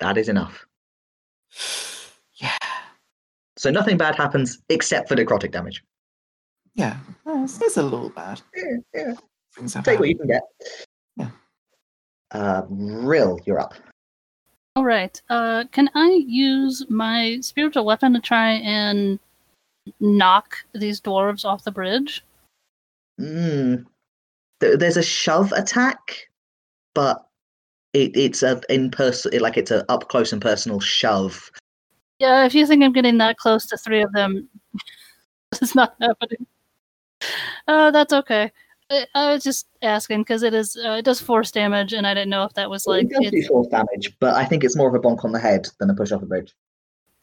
[0.00, 0.64] That is enough.
[3.58, 5.82] Yeah, So nothing bad happens except for necrotic damage.
[6.74, 6.96] yeah.
[7.26, 8.40] It's, it's a little bad.
[8.54, 9.14] Yeah, yeah.
[9.54, 10.42] Things have Take what you can get.
[11.16, 11.30] Yeah.
[12.30, 13.74] Uh, Rill, you're up.
[14.76, 15.20] All right.
[15.28, 19.18] Uh, can I use my spiritual weapon to try and
[20.00, 22.24] knock these dwarves off the bridge?
[23.20, 23.86] Mm.
[24.60, 26.28] There's a shove attack,
[26.94, 27.26] but
[27.92, 31.50] it, it's a in person, like it's an up close and personal shove.
[32.18, 34.48] Yeah, if you think I'm getting that close to three of them,
[35.52, 36.46] it's not happening.
[37.66, 38.50] Uh, that's okay.
[38.90, 42.14] I, I was just asking because it is uh, it does force damage, and I
[42.14, 44.76] didn't know if that was like it does do force damage, but I think it's
[44.76, 46.54] more of a bonk on the head than a push off a bridge.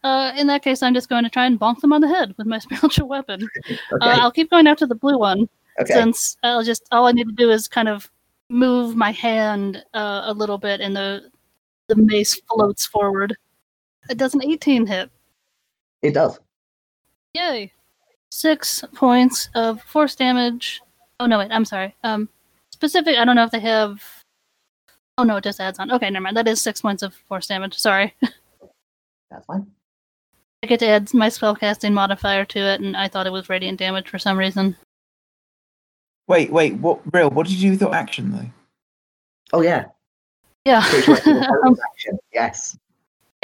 [0.04, 2.36] uh, in that case, I'm just going to try and bonk them on the head
[2.38, 3.50] with my spiritual weapon.
[3.92, 4.10] Okay.
[4.10, 5.50] Uh, I'll keep going after the blue one.
[5.80, 5.94] okay.
[5.94, 8.10] since I'll just all I need to do is kind of
[8.50, 11.30] move my hand uh, a little bit, and the
[11.88, 13.36] the mace floats forward.
[14.10, 15.10] It does an 18 hit.
[16.02, 16.40] It does.
[17.34, 17.72] Yay!
[18.32, 20.82] Six points of force damage.
[21.20, 21.96] Oh no, wait, I'm sorry.
[22.04, 22.30] Um,
[22.72, 23.18] specific.
[23.18, 24.04] I don't know if they have.
[25.18, 25.92] Oh no, it just adds on.
[25.92, 26.38] Okay, never mind.
[26.38, 27.76] That is six points of force damage.
[27.76, 28.14] Sorry.
[29.32, 29.68] That's fine.
[30.64, 33.80] I get to add my spellcasting modifier to it, and I thought it was radiant
[33.80, 34.76] damage for some reason.
[36.28, 36.76] Wait, wait.
[36.76, 37.02] What?
[37.14, 37.30] Rill?
[37.30, 38.50] What did you do with your action though?
[39.54, 39.86] Oh yeah.
[40.66, 40.82] Yeah.
[40.82, 41.78] Switch weapon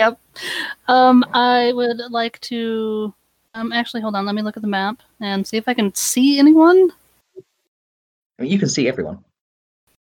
[0.10, 0.54] with bonus action.
[0.58, 0.72] Yes.
[0.88, 3.14] Um, I would like to.
[3.54, 4.26] Um, actually, hold on.
[4.26, 6.90] Let me look at the map and see if I can see anyone.
[7.38, 9.24] I mean, you can see everyone.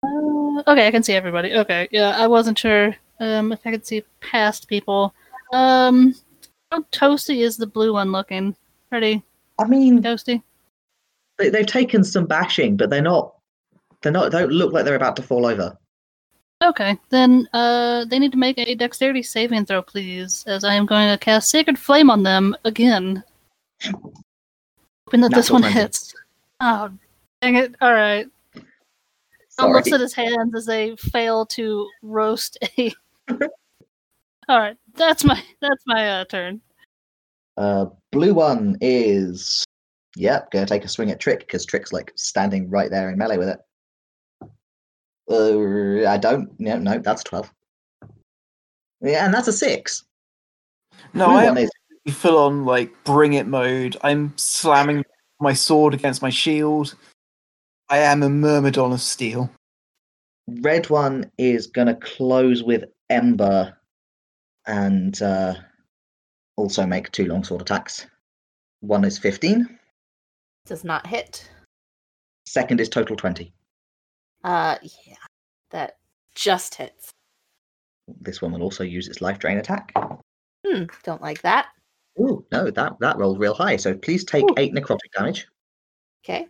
[0.04, 1.54] Uh, okay, I can see everybody.
[1.54, 5.14] Okay, yeah, I wasn't sure um if I could see past people.
[5.54, 6.16] Um,
[6.72, 8.56] how toasty is the blue one looking?
[8.90, 9.24] Pretty
[9.60, 10.42] I mean, toasty.
[11.38, 13.36] they, they've taken some bashing, but they're not.
[14.02, 14.32] They're not.
[14.32, 15.78] Don't look like they're about to fall over.
[16.62, 20.86] Okay, then uh, they need to make a dexterity saving throw, please, as I am
[20.86, 23.24] going to cast Sacred Flame on them again.
[23.84, 25.74] Hoping that this Natural one 20.
[25.74, 26.14] hits.
[26.60, 26.91] Oh,
[27.41, 27.76] dang it!
[27.80, 28.28] All right.
[29.68, 32.93] Looks at his hands as they fail to roast a.
[34.49, 36.62] All right, that's my that's my uh, turn.
[37.57, 39.66] Uh, blue one is,
[40.16, 43.38] yep, gonna take a swing at Trick because Trick's like standing right there in melee
[43.38, 43.60] with it.
[45.30, 46.60] Uh, I don't.
[46.60, 47.52] No, no, that's twelve.
[49.02, 50.04] Yeah, and that's a six.
[51.14, 51.72] No, blue I one am is
[52.16, 53.96] full on like bring it mode.
[54.02, 55.06] I'm slamming
[55.40, 56.96] my sword against my shield.
[57.90, 59.50] I am a myrmidon of steel.
[60.62, 63.78] red one is gonna close with Ember,
[64.68, 65.56] and uh,
[66.58, 68.08] also make two longsword attacks.
[68.82, 69.80] One is fifteen.
[70.66, 71.50] Does not hit.
[72.46, 73.54] Second is total twenty.
[74.44, 75.16] Uh, yeah,
[75.72, 75.98] that
[76.36, 77.12] just hits.
[78.22, 79.94] This one will also use its life drain attack.
[80.66, 81.68] Hmm, don't like that.
[82.20, 83.78] Ooh, no, that that rolled real high.
[83.78, 84.56] So please take Ooh.
[84.58, 85.48] eight necrotic damage
[86.24, 86.48] Okay.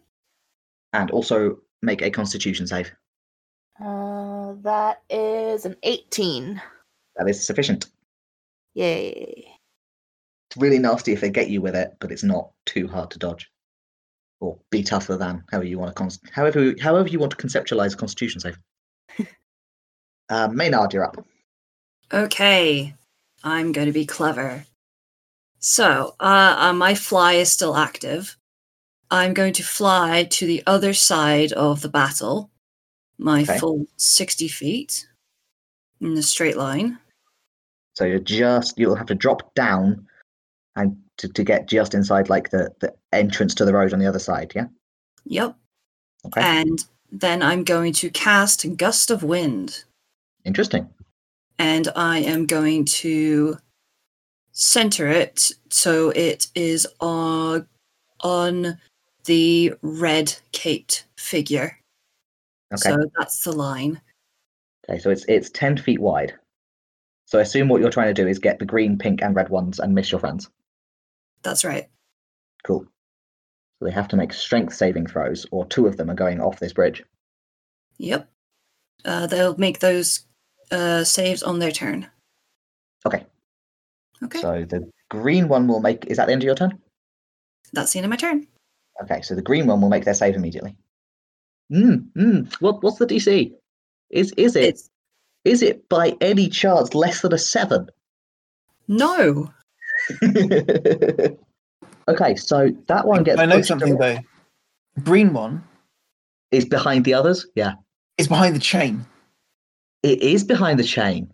[0.93, 2.91] and also make a Constitution save.
[3.83, 6.61] Uh, that is an 18.
[7.15, 7.87] That is sufficient.
[8.73, 9.47] Yay.
[10.49, 13.19] It's really nasty if they get you with it, but it's not too hard to
[13.19, 13.49] dodge
[14.39, 15.43] or be tougher than.
[15.51, 18.57] However you want to con- however however you want to conceptualize a Constitution save.
[20.29, 21.23] uh, Maynard, you're up.
[22.11, 22.93] Okay,
[23.43, 24.65] I'm going to be clever.
[25.59, 28.37] So, uh, uh, my fly is still active.
[29.11, 32.49] I'm going to fly to the other side of the battle,
[33.17, 33.57] my Okay.
[33.59, 35.07] full 60 feet
[35.99, 36.97] in a straight line.
[37.95, 40.07] So you're just you'll have to drop down
[40.75, 44.07] and to, to get just inside like the, the entrance to the road on the
[44.07, 44.65] other side, yeah?
[45.25, 45.55] Yep.
[46.25, 46.41] Okay.
[46.41, 49.83] And then I'm going to cast Gust of Wind.
[50.45, 50.89] Interesting.
[51.59, 53.57] and I am going to
[54.53, 57.67] center it so it is on
[58.21, 58.77] on
[59.25, 61.77] the red caped figure.
[62.73, 62.89] Okay.
[62.89, 64.01] So that's the line.
[64.89, 66.33] Okay, so it's it's ten feet wide.
[67.25, 69.49] So I assume what you're trying to do is get the green, pink, and red
[69.49, 70.49] ones and miss your friends.
[71.43, 71.87] That's right.
[72.63, 72.85] Cool.
[73.79, 76.59] So they have to make strength saving throws, or two of them are going off
[76.59, 77.03] this bridge.
[77.97, 78.29] Yep.
[79.05, 80.25] Uh, they'll make those
[80.71, 82.07] uh, saves on their turn.
[83.05, 83.25] Okay.
[84.21, 84.41] Okay.
[84.41, 86.05] So the green one will make.
[86.07, 86.77] Is that the end of your turn?
[87.71, 88.47] That's the end of my turn.
[89.01, 90.75] Okay, so the green one will make their save immediately.
[91.71, 92.53] Mm, mm.
[92.61, 93.53] What what's the DC?
[94.09, 94.89] Is is it It's
[95.45, 97.89] is it by any chance less than a seven?
[98.87, 99.53] no.
[102.07, 104.15] okay, so that one gets I know something away.
[104.97, 105.03] though.
[105.03, 105.63] Green one
[106.51, 107.45] Is behind the others?
[107.55, 107.73] Yeah.
[108.17, 109.05] is behind the chain.
[110.03, 111.31] It is behind the chain.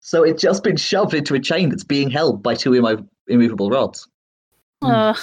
[0.00, 3.70] So it's just been shoved into a chain that's being held by two immo- immovable
[3.70, 4.08] rods.
[4.82, 5.14] Uh,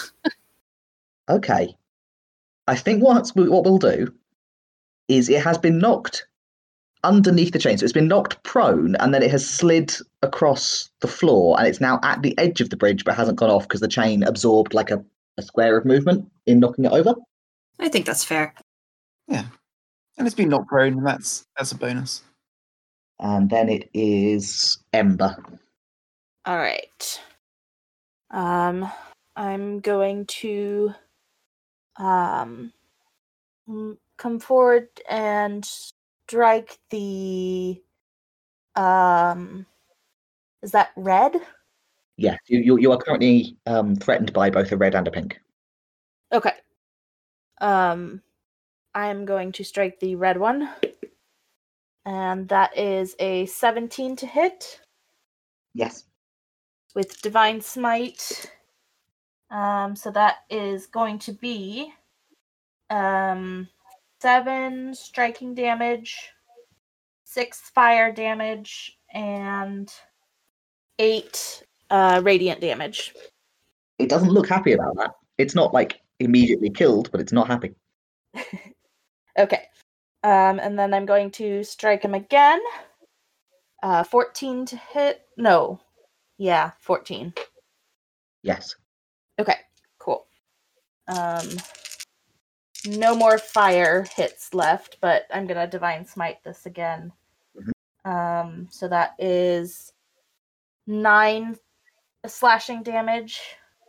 [1.29, 1.75] Okay.
[2.67, 4.13] I think what's, what we'll do
[5.07, 6.25] is it has been knocked
[7.07, 7.77] underneath the chain.
[7.77, 11.81] So it's been knocked prone and then it has slid across the floor and it's
[11.81, 14.73] now at the edge of the bridge but hasn't gone off because the chain absorbed
[14.73, 15.03] like a,
[15.37, 17.15] a square of movement in knocking it over.
[17.79, 18.53] I think that's fair.
[19.27, 19.45] Yeah.
[20.17, 22.23] And it's been knocked prone, and that's that's a bonus.
[23.19, 25.35] And then it is Ember.
[26.45, 27.21] All right.
[28.31, 28.91] Um,
[29.35, 30.93] I'm going to
[31.97, 32.73] um
[34.17, 35.69] come forward and
[36.27, 37.81] strike the
[38.75, 39.65] um.
[40.61, 41.35] Is that red?
[42.17, 45.39] Yeah, you, you, you are currently um, threatened by both a red and a pink.
[46.33, 46.53] Okay.
[47.61, 48.21] Um,
[48.95, 50.69] I am going to strike the red one,
[52.05, 54.81] and that is a 17 to hit.
[55.73, 56.05] Yes.
[56.95, 58.51] with divine smite
[59.51, 61.93] um so that is going to be
[62.89, 63.67] um
[64.21, 66.29] 7 striking damage
[67.25, 69.91] 6 fire damage and
[70.99, 73.13] 8 uh radiant damage
[73.99, 75.11] It doesn't look happy about that.
[75.37, 77.73] It's not like immediately killed, but it's not happy.
[79.39, 79.63] okay
[80.23, 82.59] um and then i'm going to strike him again
[83.83, 85.79] uh 14 to hit no
[86.37, 87.33] yeah 14
[88.47, 88.75] Yes.
[89.39, 89.57] Okay,
[89.99, 90.25] cool.
[91.07, 91.45] Um
[92.85, 97.11] no more fire hits left, but I'm gonna divine smite this again.
[98.05, 99.91] Um so that is
[100.85, 101.57] nine
[102.25, 103.39] slashing damage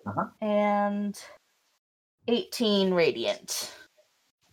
[0.06, 0.26] Uh-huh.
[0.40, 1.20] and
[2.28, 3.72] 18 radiant.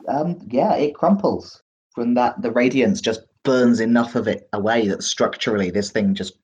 [0.08, 1.62] Um, yeah, it crumples
[1.94, 2.42] from that.
[2.42, 6.38] The radiance just burns enough of it away that structurally this thing just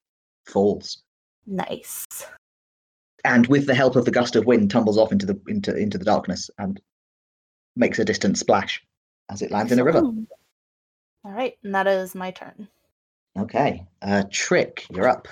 [0.47, 1.01] falls.
[1.45, 2.05] Nice.
[3.23, 5.97] And with the help of the gust of wind, tumbles off into the into into
[5.97, 6.81] the darkness and
[7.75, 8.83] makes a distant splash
[9.29, 9.99] as it lands in a river.
[9.99, 10.25] All
[11.31, 12.67] right, and that is my turn.
[13.37, 13.85] Okay.
[14.01, 15.27] Uh, Trick, you're up.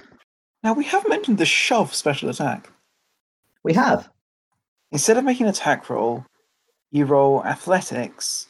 [0.64, 2.70] Now we have mentioned the shove special attack.
[3.64, 4.10] We have.
[4.92, 6.26] Instead of making an attack roll,
[6.92, 8.48] you roll athletics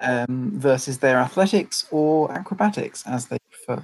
[0.00, 3.82] um, versus their athletics or acrobatics as they prefer.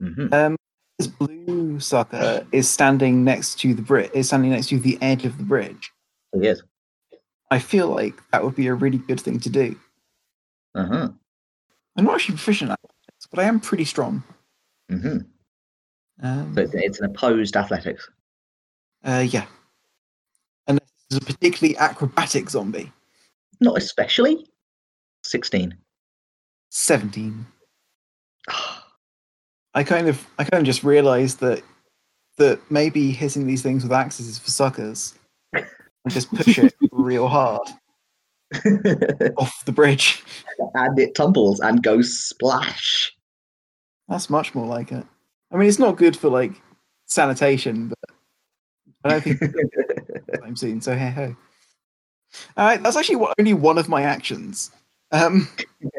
[0.00, 0.56] hmm Um,
[0.98, 4.10] this blue sucker is standing next to the bridge.
[4.14, 5.92] Is standing next to the edge of the bridge.
[6.32, 6.62] He is.
[7.50, 9.76] I feel like that would be a really good thing to do.
[10.74, 11.08] Uh-huh.
[11.96, 14.22] I'm not actually proficient at athletics, but I am pretty strong.
[14.90, 15.18] hmm
[16.22, 18.08] Um, So it's, it's an opposed athletics.
[19.04, 19.46] uh, yeah.
[20.66, 22.92] Unless it's a particularly acrobatic zombie.
[23.60, 24.46] Not especially.
[25.22, 25.74] 16.
[26.70, 27.46] 17.
[29.74, 31.62] I kind of I kind of just realized that
[32.38, 35.14] that maybe hitting these things with axes is for suckers.
[36.06, 37.68] And just push it real hard
[39.38, 40.22] off the bridge.
[40.74, 43.12] And it tumbles and goes splash.
[44.08, 45.04] That's much more like it.
[45.50, 46.52] I mean, it's not good for like
[47.06, 47.98] sanitation, but
[49.04, 49.40] I don't think
[50.44, 50.80] I'm seeing.
[50.80, 51.34] So hey ho.
[52.56, 54.70] All right, that's actually only one of my actions.
[55.10, 55.48] Um,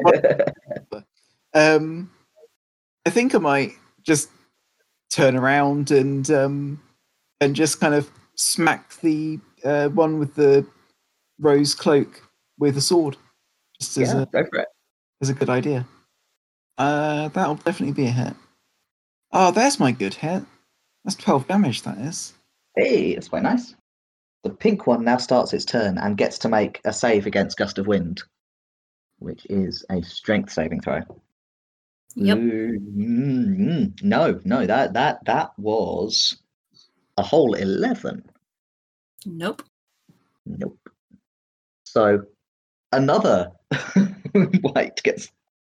[1.52, 2.10] um,
[3.04, 3.72] I think I might
[4.04, 4.30] just
[5.10, 6.82] turn around and um,
[7.42, 10.66] and just kind of smack the uh, one with the
[11.38, 12.22] rose cloak
[12.58, 13.16] with a sword,
[13.80, 14.68] just as yeah, a go for it.
[15.20, 15.86] is a good idea.
[16.76, 18.34] Uh, that'll definitely be a hit.
[19.32, 20.42] Oh, there's my good hit.
[21.04, 22.34] That's 12 damage, that is.
[22.76, 23.74] Hey, that's quite nice.
[24.44, 27.78] The pink one now starts its turn and gets to make a save against Gust
[27.78, 28.22] of Wind,
[29.18, 31.02] which is a strength saving throw.
[32.14, 32.38] Yep.
[32.38, 36.38] Mm, no, no, that that that was
[37.16, 38.27] a whole eleven.
[39.26, 39.62] Nope.
[40.46, 40.78] Nope.
[41.84, 42.22] So
[42.92, 43.50] another
[44.34, 45.30] wight gets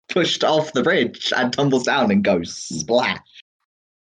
[0.09, 3.19] pushed off the bridge and tumbles down and goes splash.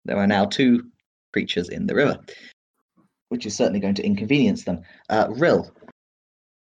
[0.04, 0.86] There are now two
[1.32, 2.18] creatures in the river,
[3.28, 4.80] which is certainly going to inconvenience them.
[5.08, 5.70] Uh, Rill,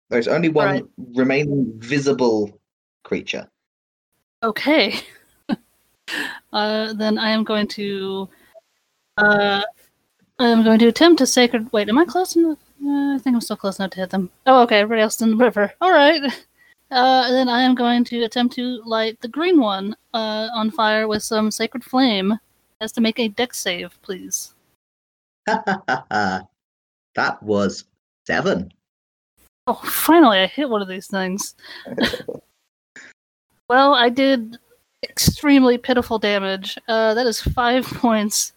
[0.09, 0.83] there's only one Right.
[1.15, 2.59] remaining visible
[3.03, 3.49] creature.
[4.43, 4.95] Okay.
[6.53, 8.27] uh, then I am going to.
[9.17, 9.61] Uh,
[10.41, 11.71] I am going to attempt to sacred.
[11.71, 12.57] Wait, am I close enough?
[12.83, 14.31] Uh, I think I'm still close enough to hit them.
[14.47, 14.79] Oh, okay.
[14.79, 15.71] Everybody else is in the river.
[15.81, 16.19] All right.
[16.89, 21.07] Uh, then I am going to attempt to light the green one uh, on fire
[21.07, 22.39] with some sacred flame.
[22.79, 24.55] Has to make a dex save, please.
[25.45, 26.47] that
[27.41, 27.85] was
[28.25, 28.73] seven.
[29.67, 31.53] Oh, finally, I hit one of these things.
[33.69, 34.57] well, I did
[35.03, 36.79] extremely pitiful damage.
[36.87, 38.53] Uh, that is five points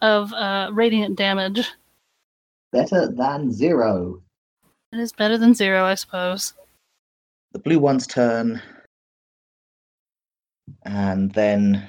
[0.00, 1.66] of uh, radiant damage.
[2.72, 4.22] Better than zero.
[4.92, 6.54] It is better than zero, I suppose.
[7.52, 8.60] the blue one's turn,
[10.84, 11.86] and then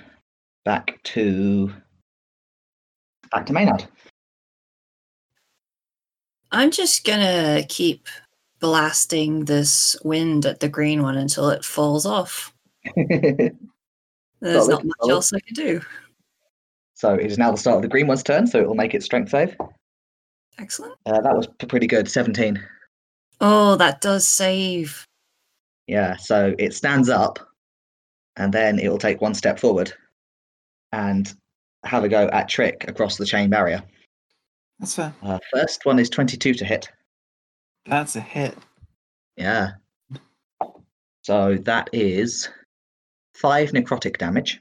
[0.65, 1.71] back to
[3.31, 3.85] back to Maynard.
[6.51, 8.07] I'm just gonna keep
[8.59, 12.53] blasting this wind at the green one until it falls off.
[12.95, 13.53] There's
[14.41, 15.11] Solid, not much solid.
[15.11, 15.81] else I can do.
[16.99, 18.93] So it is now the start of the green one's turn, so it will make
[18.93, 19.55] its strength save.
[20.59, 20.95] Excellent.
[21.05, 22.61] Uh, that was p- pretty good, seventeen.
[23.39, 25.05] Oh, that does save.
[25.87, 27.39] Yeah, so it stands up,
[28.35, 29.93] and then it will take one step forward,
[30.91, 31.33] and
[31.85, 33.81] have a go at Trick across the chain barrier.
[34.79, 35.13] That's fair.
[35.23, 36.89] Uh, first one is twenty-two to hit.
[37.85, 38.57] That's a hit.
[39.37, 39.71] Yeah.
[41.21, 42.49] So that is
[43.35, 44.59] five necrotic damage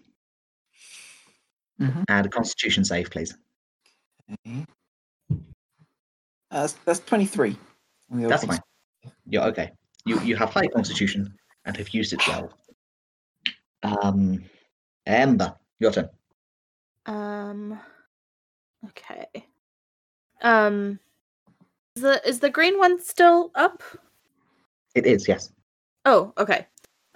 [1.81, 2.05] Mhm.
[2.09, 3.37] and a Constitution save, please.
[4.47, 4.67] Okay.
[5.31, 5.37] Uh,
[6.51, 7.57] that's, that's 23.
[8.11, 8.61] on the old That's fine.
[9.27, 9.73] You're okay.
[10.07, 11.35] You you have high Constitution
[11.65, 12.53] and have used it well.
[13.83, 14.45] Um,
[15.07, 16.09] Ember, your turn.
[17.07, 17.79] Um.
[18.87, 19.27] Okay.
[20.43, 20.99] Um.
[21.97, 23.83] Is the is the green one still up?
[24.95, 25.53] It is yes.
[26.05, 26.67] Oh, okay.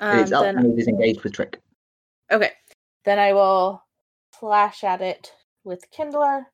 [0.00, 1.60] It Um, is up then and it is engaged with Trick.
[2.30, 2.52] okay,
[3.04, 3.82] then I will
[4.42, 5.32] flash at it
[5.62, 6.48] with Kindler.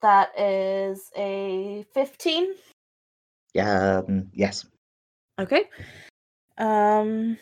[0.00, 2.54] That is a fifteen.
[3.52, 3.98] Yeah.
[3.98, 4.64] Um, yes.
[5.38, 5.68] Okay.
[6.56, 7.36] Um,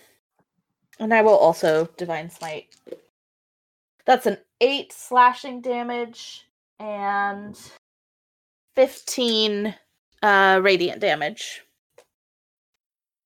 [0.99, 2.75] and I will also divine smite.
[4.07, 6.49] That's an eight slashing damage
[6.81, 7.57] and
[8.75, 9.73] fifteen
[10.21, 11.63] uh radiant damage.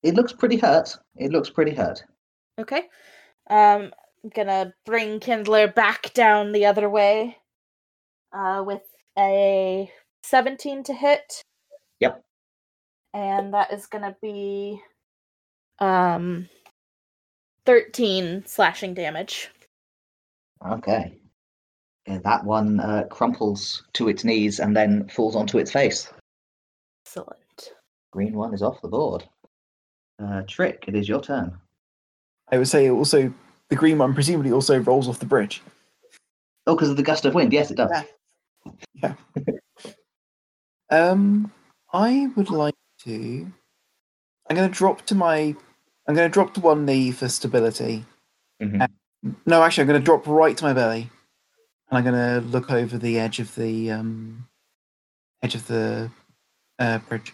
[0.03, 0.95] It looks pretty hurt.
[1.16, 2.05] It looks pretty hurt.
[2.61, 2.82] Okay.
[3.49, 3.93] Um,
[4.25, 7.37] I'm gonna bring Kindler back down the other way.
[8.33, 8.83] Uh, with
[9.19, 9.91] a
[10.23, 11.43] seventeen to hit.
[12.01, 12.25] Yep.
[13.13, 14.81] And that is gonna be,
[15.79, 16.49] um,
[17.67, 19.51] 13 slashing damage.
[20.67, 21.19] Okay.
[22.07, 26.13] Yeah, that one uh, crumples to its knees and then falls onto its face.
[27.07, 27.73] Excellent.
[28.11, 29.25] Green one is off the board.
[30.23, 31.57] Uh, Trick, it is your turn.
[32.51, 33.33] I would say also
[33.70, 35.62] the green one presumably also rolls off the bridge.
[36.66, 37.53] Oh, because of the gust of wind.
[37.53, 37.91] Yes, it does.
[38.95, 39.15] Yeah.
[40.91, 41.51] Um,
[41.93, 43.51] I would like to.
[44.49, 45.57] I'm going to drop to my.
[46.07, 48.05] I'm going to drop to one knee for stability.
[48.62, 48.86] Mhm.
[49.47, 51.11] No, actually, I'm going to drop right to my belly,
[51.91, 54.47] and I'm going to look over the edge of the um,
[55.43, 56.11] edge of the
[56.78, 57.32] uh, bridge.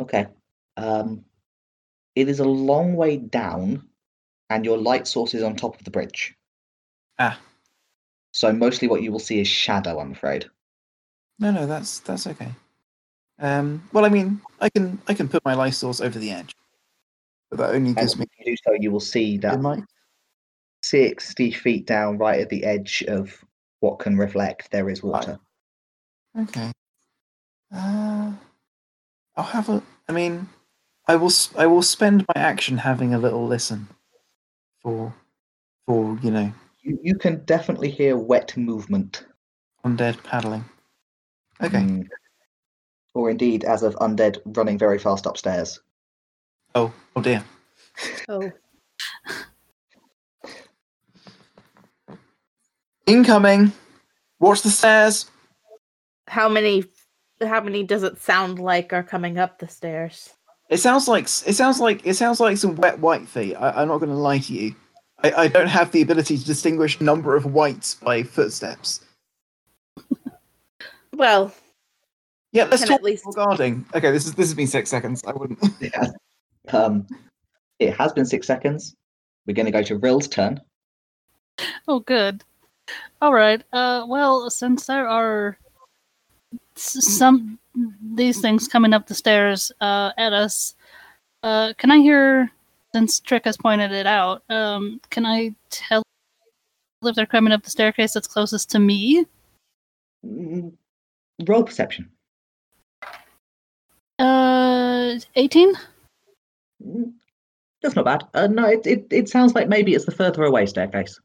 [0.00, 0.26] Okay.
[0.76, 1.24] Um,
[2.14, 3.88] it is a long way down,
[4.50, 6.34] and your light source is on top of the bridge.
[7.18, 7.38] Ah.
[8.32, 10.50] So mostly what you will see is shadow, I'm afraid.
[11.38, 12.50] No, no, that's that's okay.
[13.38, 16.54] Um, well, I mean, I can I can put my light source over the edge,
[17.50, 19.84] but that only And gives me if you do so, you will see that light.
[20.82, 23.42] 60 feet down, right at the edge of
[23.80, 25.38] what can reflect, there is water.
[26.38, 26.72] Okay.
[27.74, 28.32] Uh,
[29.36, 29.82] I'll have a.
[30.08, 30.48] I mean,
[31.08, 31.32] I will.
[31.56, 33.88] I will spend my action having a little listen.
[34.84, 35.12] For,
[35.86, 36.52] for you know,
[36.82, 39.24] You, you can definitely hear wet movement.
[39.84, 40.64] undead paddling.
[41.62, 41.78] Okay.
[41.78, 42.06] Mm.
[43.14, 45.80] Or indeed, as of undead running very fast upstairs.
[46.74, 47.42] Oh, oh dear.
[48.28, 48.52] Oh.
[53.06, 53.72] Incoming.
[54.38, 55.30] Watch the stairs.
[56.28, 56.84] How many
[57.40, 60.34] how many does it sound like are coming up the stairs?
[60.70, 63.54] It sounds like it sounds like it sounds like some wet wight feet.
[63.54, 64.74] I, I'm not going to lie to you.
[65.22, 69.04] I, I don't have the ability to distinguish number of wights by footsteps.
[71.16, 71.54] Well,
[72.50, 73.86] Yeah, let's talk at least- regarding.
[73.94, 75.22] Okay, this is this has been six seconds.
[75.26, 75.58] I wouldn't.
[75.80, 76.08] Yeah.
[76.72, 77.06] Um,
[77.78, 78.96] it has been six seconds.
[79.46, 80.60] We're going to go to Rill's turn.
[81.86, 82.42] Oh, good.
[83.22, 83.62] All right.
[83.72, 85.56] Uh, well, since there are
[86.74, 87.58] some
[88.14, 90.74] these things coming up the stairs uh, at us,
[91.42, 92.50] uh, can I hear?
[92.94, 96.04] Since Trick has pointed it out, um, can I tell
[97.02, 99.24] if they're coming up the staircase that's closest to me?
[100.24, 100.72] Mm,
[101.44, 102.08] Roll perception.
[104.20, 105.74] Uh, eighteen.
[106.86, 107.14] Mm,
[107.82, 108.22] That's not bad.
[108.32, 111.18] Uh, no, it, it, it sounds like maybe it's the further away staircase.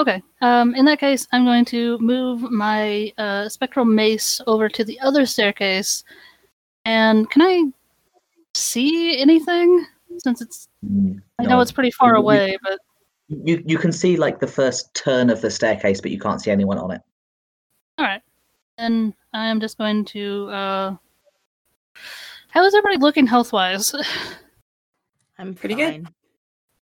[0.00, 0.22] Okay.
[0.40, 4.98] Um, in that case, I'm going to move my uh, spectral mace over to the
[5.00, 6.04] other staircase.
[6.86, 7.64] And can I
[8.54, 9.84] see anything?
[10.18, 12.78] Since it's, Mm, I know it's pretty far You- you- away, but
[13.28, 16.50] You, you can see like the first turn of the staircase, but you can't see
[16.50, 17.02] anyone on it.
[17.98, 18.22] all right.
[18.78, 20.48] Then I am just going to.
[20.48, 20.96] Uh...
[22.48, 23.94] How is everybody looking health wise?
[25.38, 26.08] I'm Pretty good.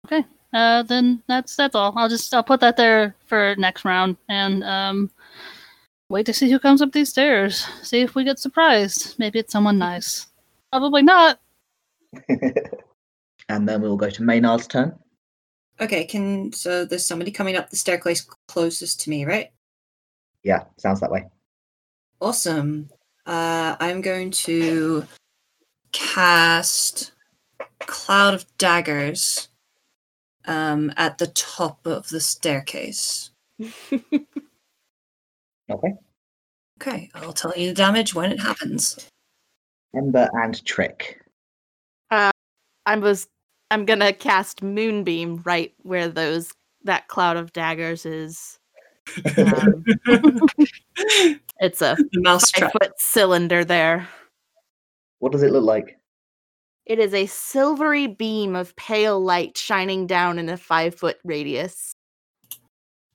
[0.08, 0.26] fine.
[0.52, 1.94] Uh, then that's that's all.
[1.96, 5.12] I'll just I'll put that there for next round and um,
[6.10, 7.66] wait to see who comes up these stairs.
[7.84, 9.16] See if we get surprised.
[9.20, 10.28] Maybe it's someone nice.
[10.72, 11.40] Probably not.
[13.50, 14.98] and then we'll go to Maynard's turn.
[15.82, 19.52] Okay, can so there's somebody coming up the staircase closest to me, right?
[20.44, 21.26] Yeah, sounds that way.
[22.20, 22.90] Awesome.
[23.26, 25.06] Uh, I'm going to
[25.92, 27.12] cast
[27.80, 29.49] Cloud of Daggers
[30.50, 33.32] um, at the top of the staircase.
[35.72, 35.94] Okay.
[36.82, 39.08] Okay, I'll tell you the damage when it happens.
[39.96, 41.22] Ember and Trick.
[42.10, 42.32] I
[42.96, 43.28] was
[43.70, 46.52] I'm gonna cast Moonbeam right where those
[46.86, 48.58] that cloud of daggers is.
[49.38, 49.86] Um,
[51.60, 52.72] it's a the mouse trap.
[52.72, 54.08] foot cylinder there.
[55.20, 55.99] What does it look like?
[56.90, 61.94] It is a silvery beam of pale light shining down in a five foot radius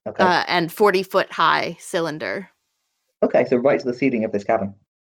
[0.06, 0.22] Okay.
[0.22, 2.50] uh, and 40 foot high cylinder.
[3.22, 4.74] okay, so right to the ceiling of this cavern.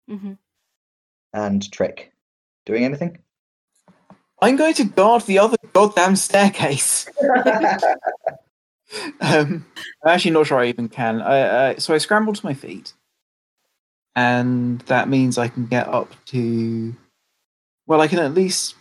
[0.08, 0.32] hmm
[1.32, 2.12] And Trick.
[2.66, 3.18] Doing anything?
[4.42, 7.06] I'm going to guard the other goddamn staircase.
[9.20, 9.64] um,
[10.02, 11.20] I'm actually not sure I even can.
[11.22, 12.92] I, uh, so I scramble to my feet,
[14.16, 16.94] and that means I can get up to.
[17.88, 18.74] Well, I can at least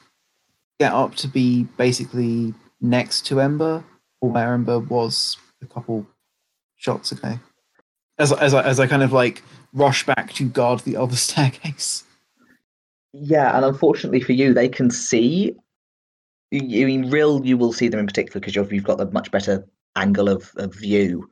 [0.81, 3.83] get up to be basically next to Ember,
[4.19, 6.05] or where Ember was a couple
[6.75, 7.39] shots ago.
[8.19, 9.43] As as I, as I kind of like
[9.73, 12.03] rush back to guard the other staircase.
[13.13, 15.55] Yeah, and unfortunately for you, they can see.
[16.53, 19.31] I mean, Rill, you will see them in particular because you've, you've got the much
[19.31, 19.65] better
[19.95, 21.29] angle of, of view.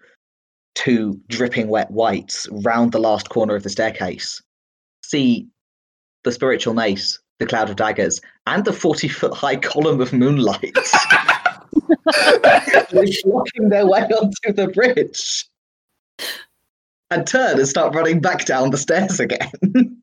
[0.75, 4.41] Two dripping wet wights round the last corner of the staircase.
[5.03, 5.47] See
[6.25, 10.75] the spiritual mace, the cloud of daggers, and the 40 foot high column of moonlight.
[12.91, 15.45] They're blocking their way onto the bridge.
[17.11, 20.01] And turn and start running back down the stairs again.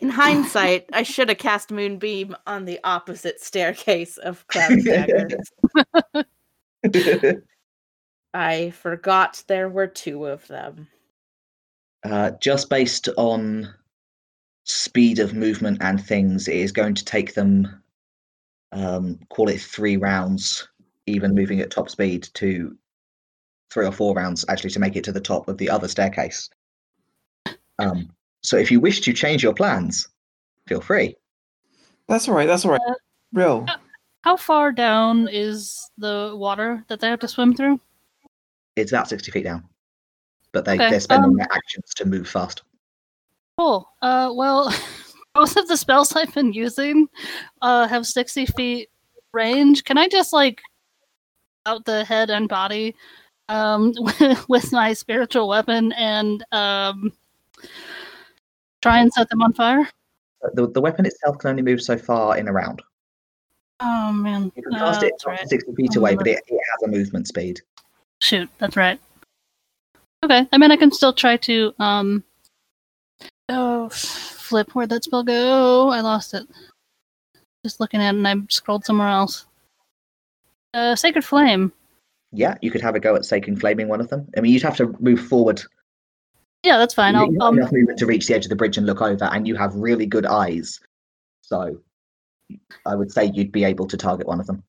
[0.00, 5.28] In hindsight, I should have cast Moonbeam on the opposite staircase of Cloud Dagger.
[8.34, 10.88] I forgot there were two of them.
[12.04, 13.72] uh, just based on
[14.64, 17.82] speed of movement and things, it is going to take them,
[18.72, 20.68] um, call it three rounds,
[21.06, 22.76] even moving at top speed, to
[23.70, 26.48] three or four rounds actually to make it to the top of the other staircase.
[27.78, 28.10] Um,
[28.42, 30.08] so if you wish to change your plans,
[30.66, 31.16] feel free.
[32.08, 32.46] That's all right.
[32.46, 32.80] That's all right.
[32.86, 32.94] Uh,
[33.32, 33.66] Rill.
[34.22, 37.80] How far down is the water that they have to swim through?
[38.76, 39.64] It's about 60 feet down,
[40.52, 42.62] but they, Okay, they're spending um, their actions to move fast.
[43.58, 43.88] Cool.
[44.02, 44.74] Uh, well,
[45.34, 47.08] both of the spells I've been using
[47.62, 48.88] uh, have 60 feet
[49.32, 49.84] range.
[49.84, 50.60] Can I just, like,
[51.66, 52.94] out the head and body
[53.48, 53.92] um,
[54.48, 57.12] with my spiritual weapon and um,
[58.82, 59.88] try and set them on fire?
[60.54, 62.82] The, the weapon itself can only move so far in a round.
[63.80, 64.52] Oh, man.
[64.56, 65.48] You can Uh, cast it right.
[65.48, 67.60] 60 feet away, but it, it has a movement speed.
[68.20, 69.00] Shoot, that's right.
[70.22, 72.24] Okay, I mean, I can still try to, um...
[73.48, 75.90] Oh, flip, where'd that spell go?
[75.90, 76.46] I lost it.
[77.64, 79.46] Just looking at it and I scrolled somewhere else.
[80.72, 81.72] Uh, Sacred Flame.
[82.32, 84.28] Yeah, you could have a go at Sacred Flaming one of them.
[84.36, 85.62] I mean, you'd have to move forward
[86.64, 87.14] Yeah, that's fine.
[87.14, 89.46] I'll, um, enough movement to reach the edge of the bridge and look over, and
[89.46, 90.80] you have really good eyes.
[91.42, 91.78] So,
[92.86, 94.62] I would say you'd be able to target one of them.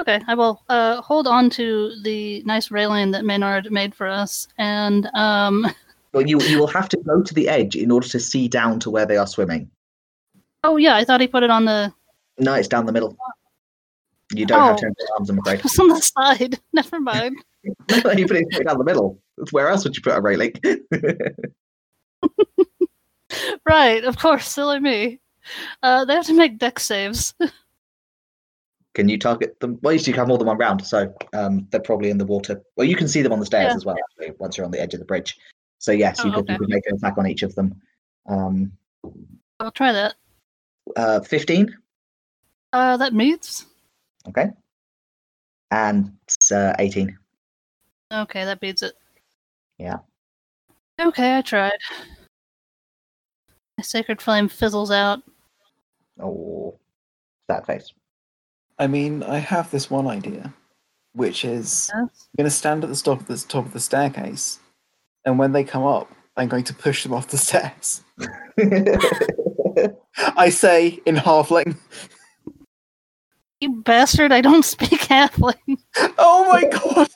[0.00, 4.48] okay, I will uh, hold on to the nice railing that Maynard made for us,
[4.58, 5.66] and um,
[6.12, 8.78] Well, you you will have to go to the edge in order to see down
[8.80, 9.70] to where they are swimming.
[10.64, 11.92] oh yeah, I thought he put it on the.
[12.38, 13.16] No, it's down the middle.
[14.34, 14.76] You don't have Oh.
[14.76, 15.58] to turn your arms, I'm afraid.
[15.60, 16.58] It was on the side.
[16.72, 17.36] Never mind.
[17.64, 19.18] you put it down the middle.
[19.50, 20.52] Where else would you put a railing?
[23.68, 25.20] right, of course, silly me.
[25.82, 27.34] Uh, they have to make dex saves.
[28.94, 29.78] can you target them?
[29.82, 32.62] Well, you have more than one round, so um, they're probably in the water.
[32.76, 33.76] Well, you can see them on the stairs Yeah.
[33.76, 35.38] as well, actually, once you're on the edge of the bridge.
[35.82, 37.74] So yes, you, Oh, could, you could make an attack on each of them.
[38.28, 38.70] Um,
[39.58, 40.14] I'll try that.
[40.96, 41.76] uh, 15,
[42.72, 43.66] Uh, that meets.
[44.28, 44.50] okay,
[45.72, 46.12] and
[46.52, 47.18] uh, 18.
[48.12, 48.92] Okay, that beats it.
[49.78, 49.98] Yeah.
[51.00, 51.78] Okay, I tried.
[53.76, 55.20] My sacred flame fizzles out.
[56.20, 56.78] Oh,
[57.48, 57.92] that face.
[58.78, 60.54] I mean, I have this one idea,
[61.14, 61.92] which is Yes.
[61.94, 64.60] I'm going to stand at the top of the top of the staircase,
[65.24, 68.02] and when they come up, I'm going to push them off the stairs.
[70.36, 71.76] I say in halfling.
[73.60, 74.32] You bastard!
[74.32, 75.78] I don't speak halfling.
[76.18, 77.08] Oh my god!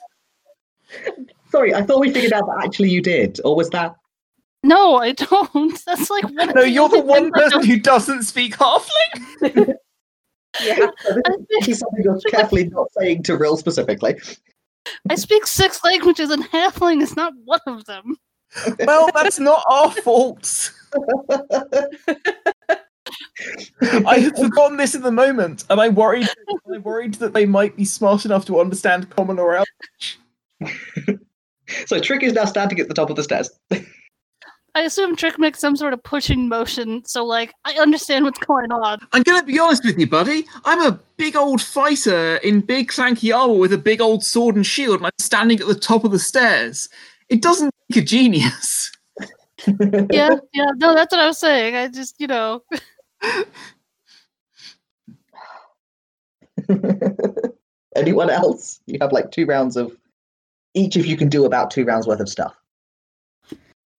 [1.51, 3.95] Sorry, I thought we figured out that actually you did, or was that?
[4.63, 5.79] No, I don't.
[5.85, 9.75] That's like one of No, you're the one person who doesn't speak halfling.
[10.63, 10.87] Yeah.
[11.49, 14.15] This is something you're carefully not saying to Rill specifically.
[15.09, 18.17] I speak six languages, and halfling is not one of them.
[18.79, 20.71] Well, that's not our fault.
[24.05, 26.27] I had forgotten this in the moment, and I worried.
[26.73, 30.19] I worried that they might be smart enough to understand common or Elvish.
[31.85, 33.49] so Trick is now standing at the top of the stairs.
[34.77, 38.71] I assume Trick makes some sort of pushing motion, so like I understand what's going
[38.71, 38.99] on.
[39.11, 40.45] I'm going to be honest with you, buddy.
[40.65, 44.63] I'm a big old fighter in big clanky armor with a big old sword and
[44.63, 46.89] shield, and I'm standing at the top of the stairs.
[47.27, 48.91] It doesn't make a genius.
[50.11, 51.75] Yeah, yeah, no, that's what I was saying.
[51.75, 52.61] I just, you know,
[57.95, 58.79] Anyone else?
[58.85, 59.97] You have like two rounds of.
[60.75, 62.55] Each of you can do about two rounds worth of stuff.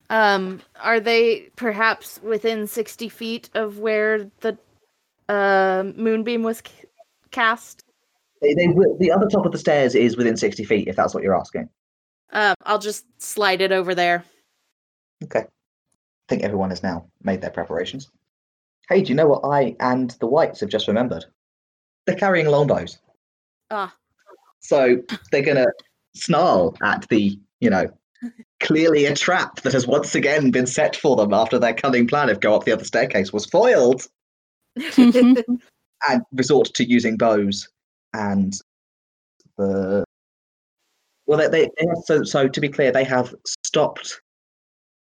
[0.09, 4.57] Um, are they perhaps within sixty feet of where the
[5.29, 6.87] uh, moonbeam was c-
[7.31, 7.83] cast?
[8.41, 11.13] They, they will, the other top of the stairs is within 60 feet, if that's
[11.15, 11.69] what you're asking.
[12.31, 14.23] Um, I'll just slide it over there.
[15.23, 15.39] Okay.
[15.39, 15.45] I
[16.29, 18.11] think everyone has now made their preparations.
[18.89, 21.25] Hey, do you know what I and the wights have just remembered?
[22.05, 22.99] They're carrying longbows.
[23.71, 23.93] Ah,
[24.59, 25.01] So
[25.31, 25.71] they're going to
[26.15, 27.89] snarl at the, you know,
[28.59, 32.29] clearly a trap that has once again been set for them after their cunning plan
[32.29, 34.07] of go up the other staircase was foiled
[34.97, 37.67] and resort to using bows
[38.13, 38.53] and
[39.57, 40.03] the.
[41.25, 44.21] Well, they, they, they have, so, so to be clear, they have stopped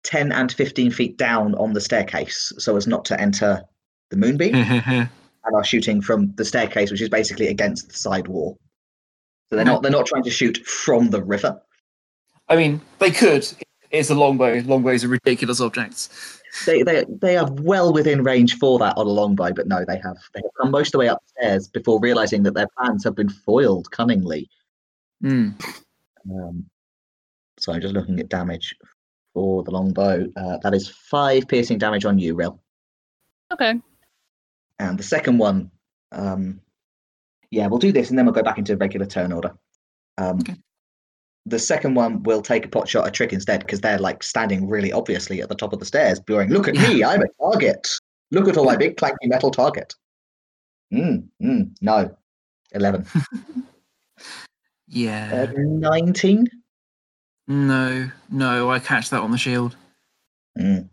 [0.05, 3.63] 10 and 15 feet down on the staircase so as not to enter
[4.11, 4.91] the moonbeam mm-hmm.
[4.91, 5.09] and
[5.55, 8.57] are shooting from the staircase, which is basically against the side wall.
[9.51, 9.75] So they're mm-hmm.
[9.75, 11.61] not they're not trying to shoot from the river.
[12.49, 13.47] I mean, they could.
[13.91, 14.63] It's a longbow.
[14.65, 16.41] Longbows are ridiculous objects.
[16.67, 19.99] They they they are well within range for that on a longbow, but no, they
[19.99, 23.15] have they have come most of the way upstairs before realizing that their plans have
[23.15, 24.51] been foiled cunningly.
[25.23, 25.51] Hmm.
[26.31, 26.67] Um,
[27.59, 28.75] so I'm just looking at damage
[29.33, 30.27] for the longbow.
[30.37, 32.61] Uh, that is five piercing damage on you, Rill.
[33.53, 33.81] Okay.
[34.79, 35.71] And the second one,
[36.11, 36.61] um,
[37.51, 39.55] yeah, we'll do this and then we'll go back into regular turn order.
[40.19, 40.57] Um, Okay.
[41.47, 44.69] The second one will take a pot shot a Trick instead because they're like standing
[44.69, 47.89] really obviously at the top of the stairs, going, "Look at me, I'm a target.
[48.31, 49.93] Look at all my big clanky metal target."
[50.93, 52.15] Mm, mm, no,
[52.73, 53.05] eleven,
[54.89, 55.47] Yeah.
[55.49, 56.47] uh, nineteen.
[57.49, 59.75] no, no, I catch that on the shield.
[60.59, 60.89] Mm.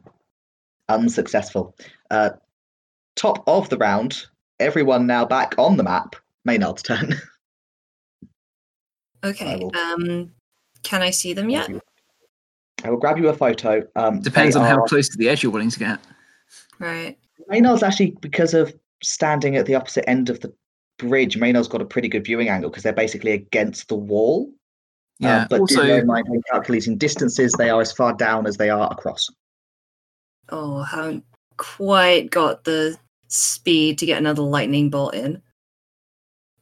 [0.87, 1.75] Unsuccessful.
[2.09, 2.31] Uh,
[3.15, 4.25] top of the round,
[4.59, 6.15] everyone now back on the map.
[6.45, 7.13] Maynard's turn.
[9.21, 9.57] Okay.
[9.57, 10.31] will- Um,
[10.83, 11.69] can I see them yet?
[12.83, 13.85] I will grab you a photo.
[13.95, 15.99] Um, Depends they on how close to the edge you're willing to get.
[16.79, 17.17] Right.
[17.47, 18.73] Maynard's actually because of
[19.03, 20.53] standing at the opposite end of the
[20.97, 21.37] bridge.
[21.37, 24.49] Maynard's got a pretty good viewing angle because they're basically against the wall.
[25.19, 25.41] Yeah.
[25.41, 28.47] Um, but also, do bear in mind when calculating distances, they are as far down
[28.47, 29.29] as they are across.
[30.49, 31.25] Oh, haven't
[31.57, 32.97] quite got the
[33.27, 35.41] speed to get another lightning bolt in.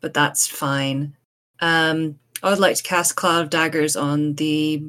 [0.01, 1.15] But that's fine.
[1.59, 4.83] Um, I would like to cast Cloud of Daggers on the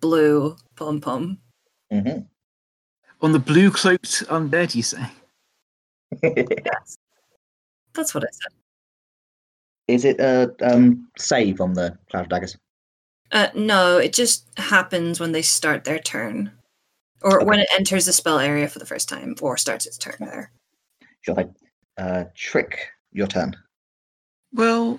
[0.00, 1.38] blue pom pom.
[1.90, 2.20] hmm
[3.20, 5.04] on the blue cloaked undead, you say?
[6.22, 6.98] Yes.
[7.94, 8.52] That's what I said.
[9.86, 12.56] Is it a um, save on the cloud of daggers?
[13.30, 16.50] Uh, no, it just happens when they start their turn.
[17.22, 17.44] Or Okay.
[17.46, 20.50] when it enters the spell area for the first time, or starts its turn there.
[21.20, 21.54] Sure thing.
[21.96, 23.54] Uh, trick, your turn.
[24.52, 24.98] Well,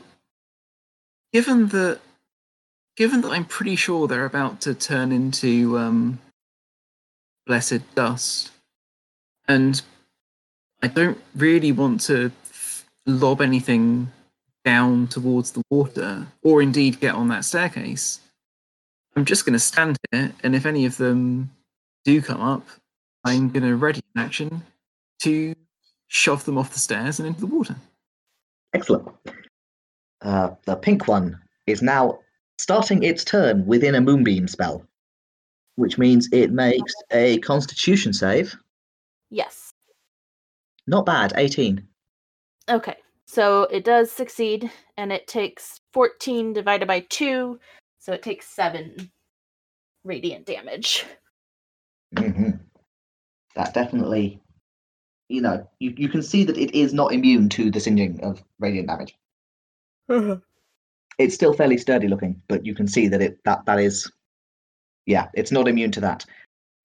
[1.33, 1.99] given that,
[2.95, 6.19] given that I'm pretty sure they're about to turn into um,
[7.45, 8.51] blessed dust,
[9.47, 9.81] and
[10.81, 12.31] I don't really want to
[13.05, 14.11] lob anything
[14.63, 18.19] down towards the water, or indeed get on that staircase.
[19.15, 21.51] I'm just going to stand here, and if any of them
[22.05, 22.65] do come up,
[23.25, 24.63] I'm going to ready an action
[25.21, 25.55] to
[26.07, 27.75] shove them off the stairs and into the water.
[28.73, 29.07] Excellent.
[30.23, 32.19] Uh, the pink one is now
[32.57, 34.85] starting its turn within a moonbeam spell,
[35.75, 38.55] which means it makes a Constitution save.
[39.29, 39.71] Yes.
[40.87, 41.85] Not bad, 18.
[42.69, 42.95] Okay.
[43.25, 47.59] So it does succeed, and it takes 14 divided by 2,
[47.99, 49.11] so it takes 7
[50.03, 51.05] radiant damage.
[52.17, 52.51] hmm
[53.55, 54.41] That definitely,
[55.29, 58.43] you know, you, you can see that it is not immune to the singeing of
[58.59, 59.15] radiant damage.
[61.19, 64.11] It's still fairly sturdy looking, but you can see that it that that is,
[65.05, 66.25] yeah, it's not immune to that.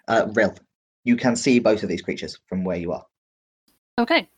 [0.06, 0.54] Uh, Rill,
[1.04, 3.06] you can see both of these creatures from where you are.
[3.98, 4.28] Okay.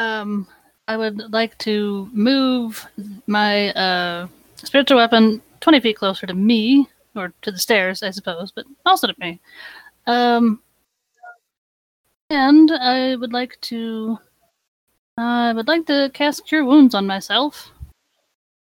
[0.00, 0.46] Um,
[0.88, 2.86] I would like to move
[3.26, 8.52] my uh, spiritual weapon 20 feet closer to me, or to the stairs, I suppose,
[8.52, 9.40] but also to me.
[10.06, 10.60] Um,
[12.30, 14.18] and I would like to.
[15.18, 17.70] I would like to cast Cure Wounds on myself.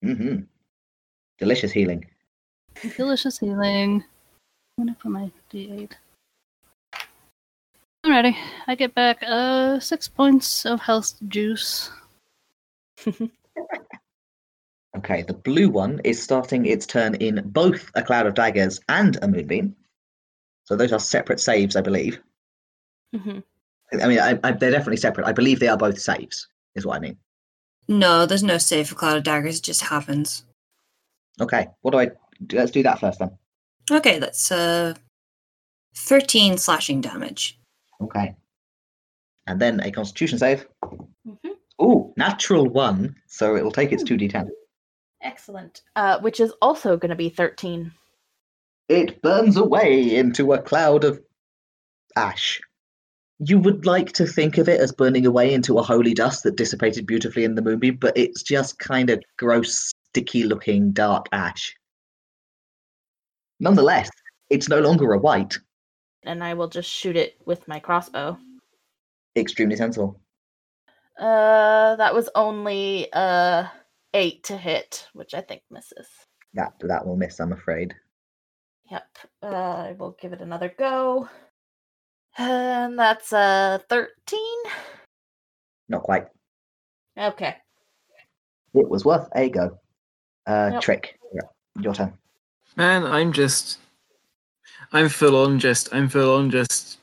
[0.02, 0.36] Hmm
[1.38, 2.04] Delicious healing.
[2.96, 4.04] Delicious healing.
[4.78, 5.92] I'm gonna put my D8.
[8.04, 8.36] Alrighty,
[8.66, 11.90] I get back uh six points of health juice.
[14.96, 19.16] Okay, the blue one is starting its turn in both a cloud of daggers and
[19.22, 19.76] a moonbeam.
[20.64, 22.20] So those are separate saves, I believe.
[23.14, 23.38] Mm-hmm.
[24.02, 25.26] I mean, I, I, they're definitely separate.
[25.26, 27.16] I believe they are both saves, is what I mean.
[27.90, 30.44] No, there's no save for Cloud of Daggers, it just happens.
[31.40, 32.10] Okay, what do I?
[32.46, 32.56] do?
[32.56, 33.36] Let's do that first then.
[33.90, 34.94] Okay, that's uh
[35.96, 37.58] 13 slashing damage.
[38.00, 38.36] Okay,
[39.48, 40.66] and then a Constitution save.
[40.84, 41.34] hmm
[41.82, 44.48] Ooh, natural one, so it will take its two d10.
[45.22, 45.82] Excellent.
[45.96, 47.90] Uh, which is also going to be 13.
[48.88, 51.20] It burns away into a cloud of
[52.16, 52.60] ash.
[53.42, 56.56] You would like to think of it as burning away into a holy dust that
[56.56, 61.74] dissipated beautifully in the moonbeam, but it's just kind of gross, sticky looking dark ash.
[63.58, 64.10] Nonetheless,
[64.50, 65.58] it's no longer a wight.
[66.24, 68.36] And I will just shoot it with my crossbow.
[69.34, 70.20] Extremely sensible.
[71.18, 73.66] Uh, that was only uh
[74.12, 76.08] 8 to hit, which I think misses.
[76.54, 77.94] That that will miss, I'm afraid.
[78.90, 79.18] Yep.
[79.42, 81.28] Uh, I will give it another go.
[82.38, 84.38] And that's a 13.
[85.88, 86.26] Not quite.
[87.18, 87.56] Okay.
[88.74, 89.78] It was worth a go.
[90.46, 90.82] Uh, Yep.
[90.82, 91.40] Trick, yeah,
[91.80, 92.12] your turn.
[92.76, 93.78] Man, I'm just,
[94.92, 96.98] I'm full on just, I'm full on just,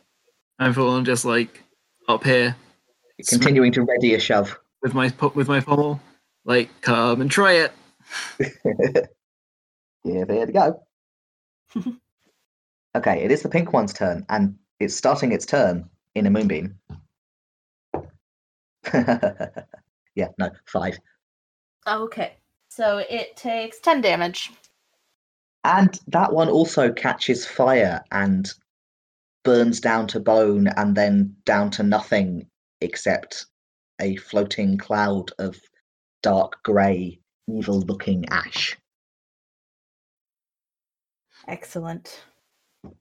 [0.59, 1.61] I'm full on just like
[2.07, 2.55] up here
[3.27, 4.57] Continuing to ready a shove.
[4.81, 5.99] with my with my pommel.
[6.45, 7.71] Like, come and try it.
[10.03, 10.83] Yeah, there we go.
[12.95, 16.77] okay, it is the pink one's turn, and it's starting its turn in a moonbeam.
[18.93, 20.97] yeah, no, five.
[21.87, 22.33] Okay.
[22.69, 24.51] So it takes 10 damage.
[25.63, 28.51] And that one also catches fire and
[29.43, 32.47] burns down to bone and then down to nothing
[32.81, 33.45] except
[33.99, 35.59] a floating cloud of
[36.21, 38.77] dark grey, evil looking ash.
[41.47, 42.23] Excellent.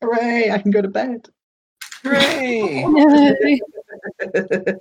[0.00, 1.28] Hooray, I can go to bed.
[2.02, 2.84] Hooray!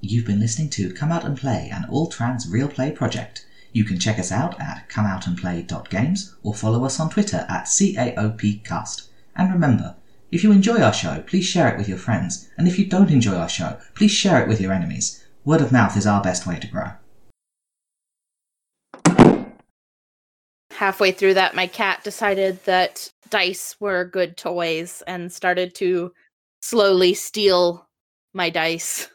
[0.00, 3.44] You've been listening to Come Out and Play, an all trans real play project.
[3.72, 9.08] You can check us out at comeoutandplay.games or follow us on Twitter at CAOPcast.
[9.34, 9.96] And remember,
[10.30, 13.10] if you enjoy our show, please share it with your friends, and if you don't
[13.10, 15.24] enjoy our show, please share it with your enemies.
[15.44, 16.92] Word of mouth is our best way to grow.
[20.76, 26.12] Halfway through that, my cat decided that dice were good toys and started to
[26.60, 27.88] slowly steal
[28.34, 29.08] my dice.